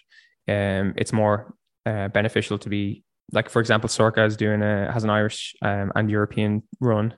[0.47, 1.53] um it's more
[1.85, 5.91] uh, beneficial to be like for example Sorcha is doing a has an irish um,
[5.95, 7.15] and european run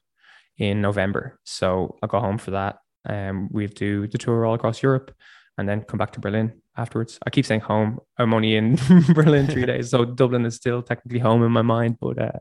[0.57, 1.39] in november.
[1.43, 2.77] So i'll go home for that.
[3.07, 5.13] Um we do the tour all across europe
[5.57, 7.19] and then come back to berlin afterwards.
[7.25, 7.99] I keep saying home.
[8.17, 8.77] I'm only in
[9.13, 9.91] berlin three days.
[9.91, 12.39] So dublin is still technically home in my mind but uh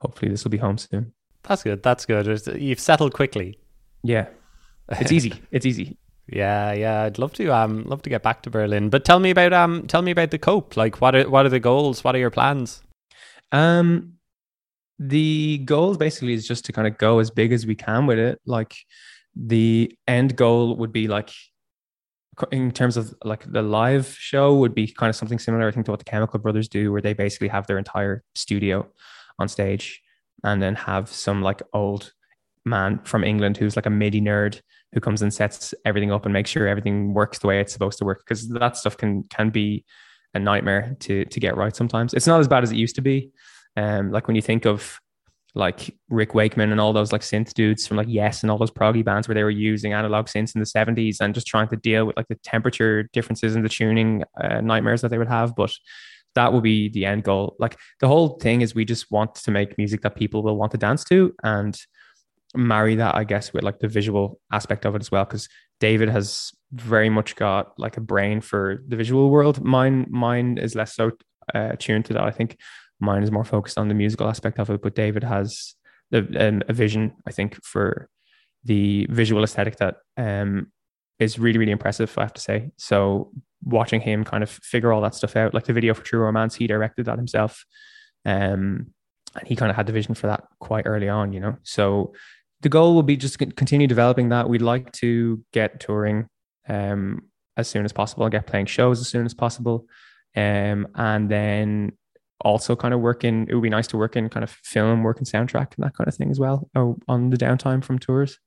[0.00, 1.12] hopefully this will be home soon.
[1.42, 1.82] That's good.
[1.82, 2.26] That's good.
[2.58, 3.58] You've settled quickly
[4.04, 4.26] yeah,
[4.90, 5.32] it's easy.
[5.50, 5.96] It's easy.
[6.26, 8.90] Yeah, yeah, I'd love to um love to get back to Berlin.
[8.90, 10.76] But tell me about um tell me about the cope.
[10.76, 12.04] Like what are what are the goals?
[12.04, 12.82] What are your plans?
[13.52, 14.14] Um
[14.98, 18.18] the goal basically is just to kind of go as big as we can with
[18.18, 18.40] it.
[18.46, 18.74] Like
[19.34, 21.30] the end goal would be like
[22.50, 25.86] in terms of like the live show would be kind of something similar I think
[25.86, 28.88] to what the Chemical Brothers do where they basically have their entire studio
[29.38, 30.00] on stage
[30.42, 32.12] and then have some like old
[32.64, 34.60] man from England who's like a MIDI nerd
[34.92, 37.98] who comes and sets everything up and makes sure everything works the way it's supposed
[37.98, 39.84] to work because that stuff can can be
[40.34, 42.14] a nightmare to to get right sometimes.
[42.14, 43.30] It's not as bad as it used to be.
[43.76, 45.00] Um, like when you think of
[45.56, 48.70] like Rick Wakeman and all those like synth dudes from like Yes and all those
[48.70, 51.76] proggy bands where they were using analog synths in the 70s and just trying to
[51.76, 55.54] deal with like the temperature differences and the tuning uh, nightmares that they would have.
[55.54, 55.72] But
[56.34, 57.54] that will be the end goal.
[57.60, 60.72] Like the whole thing is we just want to make music that people will want
[60.72, 61.32] to dance to.
[61.44, 61.78] And
[62.54, 65.24] marry that, I guess, with like the visual aspect of it as well.
[65.24, 65.48] Because
[65.80, 69.62] David has very much got like a brain for the visual world.
[69.62, 71.12] Mine, mine is less so
[71.54, 72.22] uh, tuned to that.
[72.22, 72.58] I think
[73.00, 74.82] mine is more focused on the musical aspect of it.
[74.82, 75.74] But David has
[76.12, 78.08] um, a vision, I think, for
[78.64, 80.72] the visual aesthetic that um,
[81.18, 82.16] is really, really impressive.
[82.16, 82.70] I have to say.
[82.76, 83.30] So
[83.62, 86.54] watching him kind of figure all that stuff out, like the video for True Romance,
[86.54, 87.64] he directed that himself.
[88.24, 88.94] Um,
[89.36, 91.56] and he kind of had the vision for that quite early on, you know.
[91.62, 92.14] So
[92.64, 94.48] the goal will be just to continue developing that.
[94.48, 96.28] We'd like to get touring
[96.66, 97.20] um,
[97.58, 99.86] as soon as possible, get playing shows as soon as possible,
[100.34, 101.92] um, and then
[102.40, 103.46] also kind of work in.
[103.50, 105.94] It would be nice to work in kind of film, work in soundtrack, and that
[105.94, 108.40] kind of thing as well, or on the downtime from tours.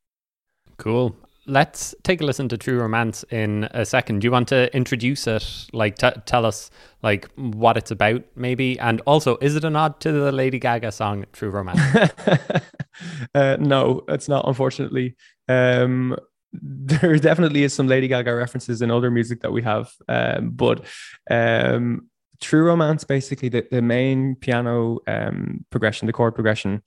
[0.77, 1.15] Cool.
[1.49, 4.19] Let's take a listen to True Romance in a second.
[4.19, 5.67] Do you want to introduce it?
[5.71, 6.69] Like, t- tell us
[7.01, 10.91] like what it's about, maybe, and also, is it a nod to the Lady Gaga
[10.91, 11.79] song "True Romance"?
[13.33, 14.45] uh, no, it's not.
[14.45, 15.15] Unfortunately,
[15.47, 16.17] um,
[16.51, 20.83] there definitely is some Lady Gaga references in other music that we have, um, but
[21.29, 26.83] um, True Romance, basically, the, the main piano um, progression, the chord progression,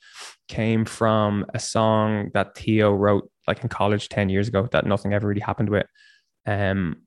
[0.48, 5.12] came from a song that Theo wrote like in college 10 years ago that nothing
[5.12, 5.86] ever really happened with.
[6.46, 7.02] Um,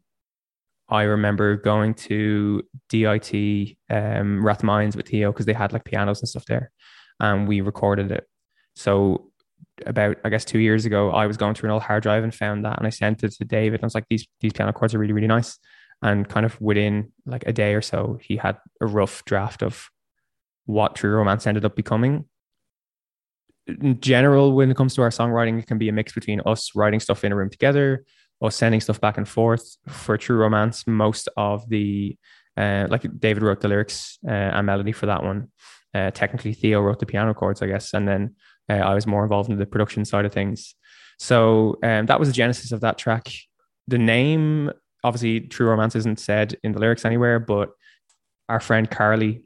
[0.89, 6.27] I remember going to DIT um, Rathmines with Theo because they had like pianos and
[6.27, 6.71] stuff there,
[7.19, 8.27] and we recorded it.
[8.75, 9.31] So
[9.85, 12.35] about I guess two years ago, I was going through an old hard drive and
[12.35, 13.79] found that, and I sent it to David.
[13.79, 15.57] And I was like, these these piano chords are really really nice.
[16.01, 19.89] And kind of within like a day or so, he had a rough draft of
[20.65, 22.25] what True Romance ended up becoming.
[23.67, 26.71] In general, when it comes to our songwriting, it can be a mix between us
[26.75, 28.03] writing stuff in a room together,
[28.41, 29.77] or sending stuff back and forth.
[29.87, 32.17] For True Romance, most of the
[32.57, 35.51] uh, like David wrote the lyrics uh, and melody for that one.
[35.93, 38.35] Uh, technically, Theo wrote the piano chords, I guess, and then
[38.69, 40.75] uh, I was more involved in the production side of things.
[41.19, 43.31] So um, that was the genesis of that track.
[43.87, 44.71] The name,
[45.03, 47.71] obviously, True Romance isn't said in the lyrics anywhere, but
[48.49, 49.43] our friend Carly,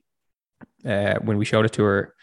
[0.86, 2.14] uh, when we showed it to her,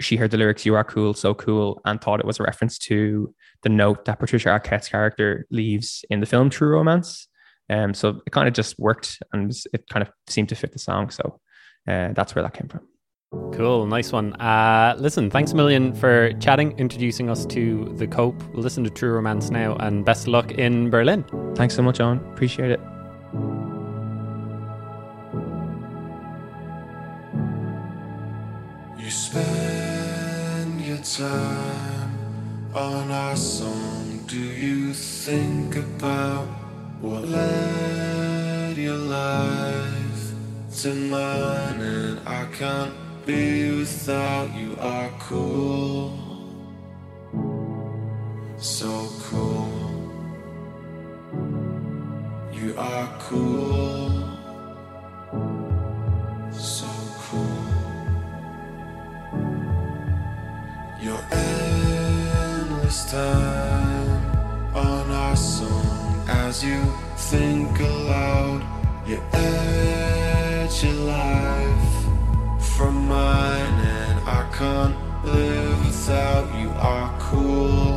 [0.00, 2.78] she heard the lyrics "You are cool, so cool" and thought it was a reference
[2.78, 7.28] to the note that Patricia Arquette's character leaves in the film True Romance.
[7.70, 10.78] Um, so it kind of just worked, and it kind of seemed to fit the
[10.78, 11.10] song.
[11.10, 11.40] So
[11.88, 12.80] uh, that's where that came from.
[13.52, 14.32] Cool, nice one.
[14.34, 18.40] Uh, listen, thanks a million for chatting, introducing us to the Cope.
[18.52, 21.24] We'll listen to True Romance now, and best of luck in Berlin.
[21.56, 22.18] Thanks so much, Owen.
[22.32, 22.80] Appreciate it.
[28.98, 29.63] You spend your
[31.04, 32.18] time
[32.74, 34.24] on our song.
[34.26, 36.46] Do you think about
[37.02, 40.32] what led your life
[40.78, 41.80] to mine?
[41.80, 42.94] And I can't
[43.26, 44.76] be without you.
[44.80, 46.18] Are cool,
[48.56, 49.70] so cool.
[52.50, 54.08] You are cool,
[56.50, 56.93] so
[63.02, 64.22] time
[64.74, 66.80] on our song as you
[67.16, 68.62] think aloud.
[69.06, 71.94] You edge your life
[72.76, 76.70] from mine, and I can't live without you.
[76.92, 77.93] Are cool,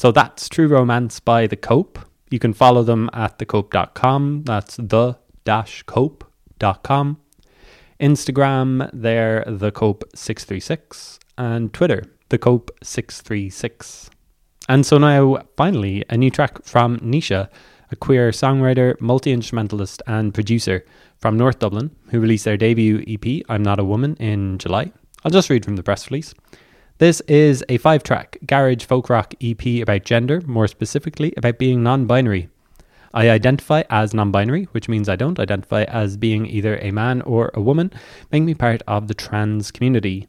[0.00, 1.98] So that's True Romance by The Cope.
[2.30, 4.44] You can follow them at thecope.com.
[4.44, 7.18] That's the dash cope.com.
[8.00, 14.08] Instagram, they're the Cope636, and Twitter, the Cope636.
[14.70, 17.50] And so now, finally, a new track from Naoise,
[17.90, 20.82] a queer songwriter, multi instrumentalist, and producer
[21.18, 24.92] from North Dublin, who released their debut EP, I'm Not a Woman, in July.
[25.26, 26.32] I'll just read from the press release.
[27.00, 31.82] This is a five track garage folk rock EP about gender, more specifically about being
[31.82, 32.50] non binary.
[33.14, 37.22] I identify as non binary, which means I don't identify as being either a man
[37.22, 37.90] or a woman,
[38.30, 40.28] making me part of the trans community.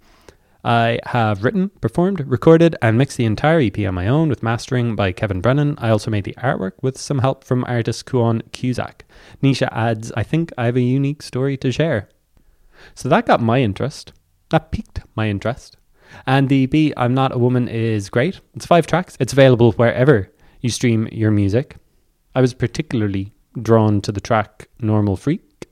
[0.64, 4.96] I have written, performed, recorded, and mixed the entire EP on my own with mastering
[4.96, 5.76] by Kevin Brennan.
[5.78, 9.04] I also made the artwork with some help from artist Kuon Cusack.
[9.44, 12.08] Naoise adds, I think I have a unique story to share.
[12.96, 14.14] So that got my interest.
[14.52, 15.76] That piqued my interest.
[16.26, 18.40] And the EP, I'm Not a Woman, is great.
[18.56, 19.18] It's five tracks.
[19.20, 20.32] It's available wherever
[20.62, 21.76] you stream your music.
[22.36, 25.68] I was particularly drawn to the track Normal Freak.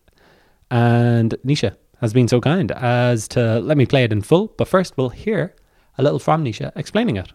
[0.72, 4.54] And Naoise has been so kind as to let me play it in full.
[4.58, 5.56] But first, we'll hear
[5.98, 7.32] a little from Naoise explaining it.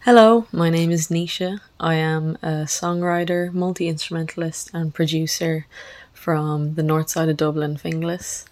[0.00, 1.58] Hello, my name is Naoise.
[1.80, 5.66] I am a songwriter, multi instrumentalist, and producer
[6.12, 8.44] from the north side of Dublin, Finglas.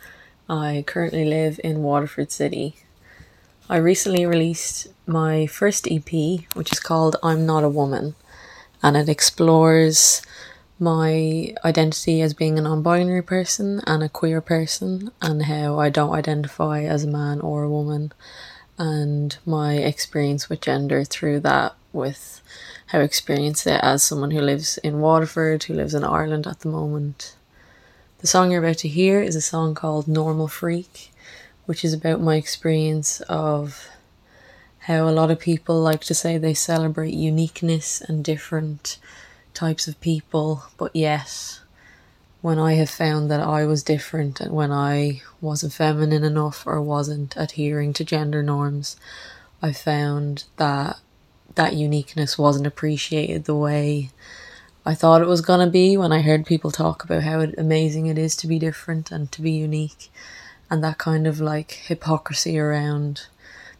[0.48, 2.76] I currently live in Waterford City.
[3.68, 6.10] I recently released my first EP,
[6.52, 8.14] which is called I'm Not a Woman,
[8.82, 10.20] and it explores
[10.78, 15.88] my identity as being a non binary person and a queer person, and how I
[15.88, 18.12] don't identify as a man or a woman,
[18.76, 22.42] and my experience with gender through that, with
[22.88, 26.60] how I experienced it as someone who lives in Waterford, who lives in Ireland at
[26.60, 27.34] the moment.
[28.18, 31.13] The song you're about to hear is a song called Normal Freak,
[31.66, 33.88] which is about my experience of
[34.80, 38.98] how a lot of people like to say they celebrate uniqueness and different
[39.54, 41.60] types of people, but yet
[42.42, 46.82] when I have found that I was different and when I wasn't feminine enough or
[46.82, 48.98] wasn't adhering to gender norms,
[49.62, 50.98] I found that
[51.54, 54.10] that uniqueness wasn't appreciated the way
[54.84, 58.06] I thought it was going to be when I heard people talk about how amazing
[58.06, 60.10] it is to be different and to be unique
[60.70, 63.26] and that kind of like hypocrisy around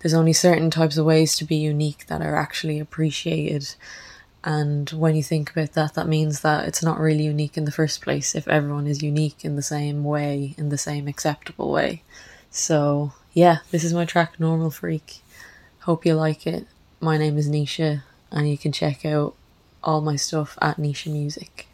[0.05, 3.74] there's only certain types of ways to be unique that are actually appreciated.
[4.47, 7.73] And when you think about that that means that it's not really unique in the
[7.73, 12.02] first place if everyone is unique in the same way in the same acceptable way.
[12.51, 15.23] So yeah this is my track normal freak.
[15.81, 16.66] Hope you like it.
[17.01, 19.35] My name is Naoise and you can check out
[19.82, 21.66] all my stuff at naoise music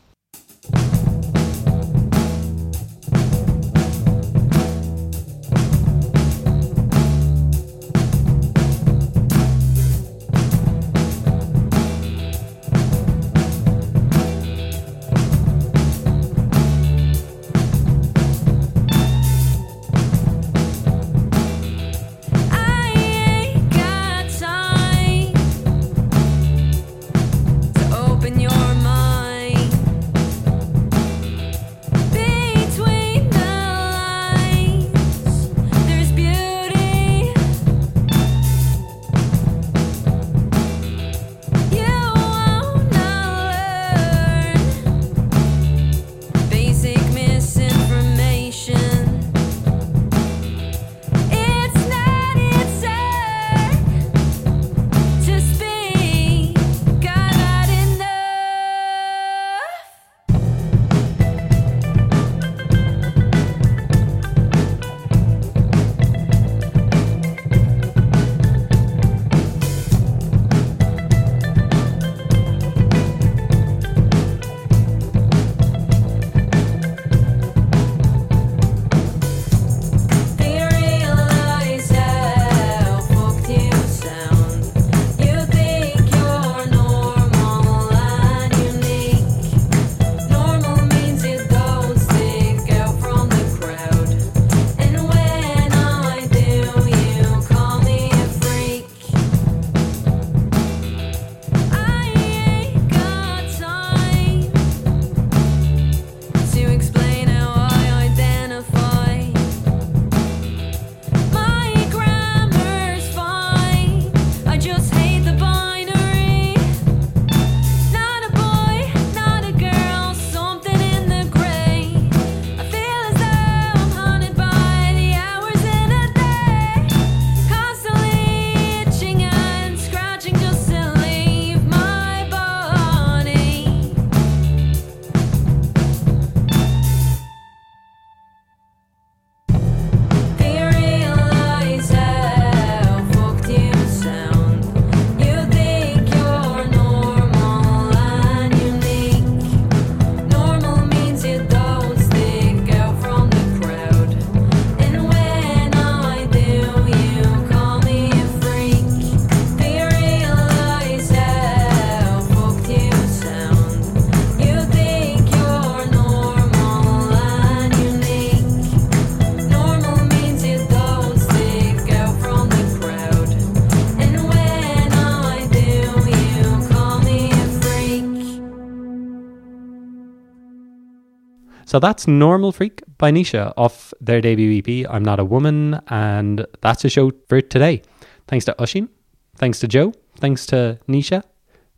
[181.71, 185.81] So that's Normal Freak by Naoise off their debut EP, I'm Not a Woman.
[185.87, 187.83] And that's a show for today.
[188.27, 188.89] Thanks to Oisin.
[189.37, 189.93] Thanks to Joe.
[190.17, 191.23] Thanks to Naoise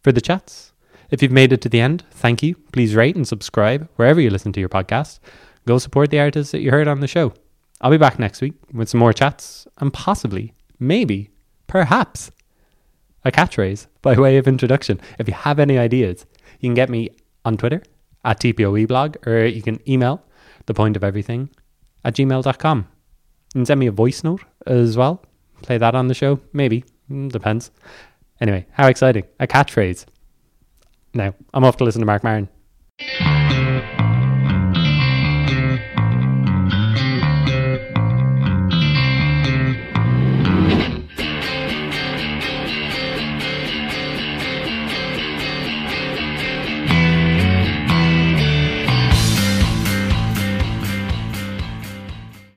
[0.02, 0.72] for the chats.
[1.10, 2.54] If you've made it to the end, thank you.
[2.72, 5.18] Please rate and subscribe wherever you listen to your podcast.
[5.66, 7.34] Go support the artists that you heard on the show.
[7.82, 11.28] I'll be back next week with some more chats and possibly, maybe,
[11.66, 12.30] perhaps,
[13.26, 15.02] a catchphrase by way of introduction.
[15.18, 16.24] If you have any ideas,
[16.60, 17.10] you can get me
[17.44, 17.82] on Twitter
[18.24, 20.22] at TPOEblog or you can email
[20.66, 21.50] the point of everything
[22.04, 22.88] at gmail.com.
[23.52, 25.24] Can send me a voice note as well.
[25.62, 26.84] Play that on the show, maybe.
[27.10, 27.70] Mm, Depends.
[28.40, 29.24] Anyway, how exciting.
[29.38, 30.06] A catchphrase.
[31.14, 32.48] Now, I'm off to listen to Marc Maron.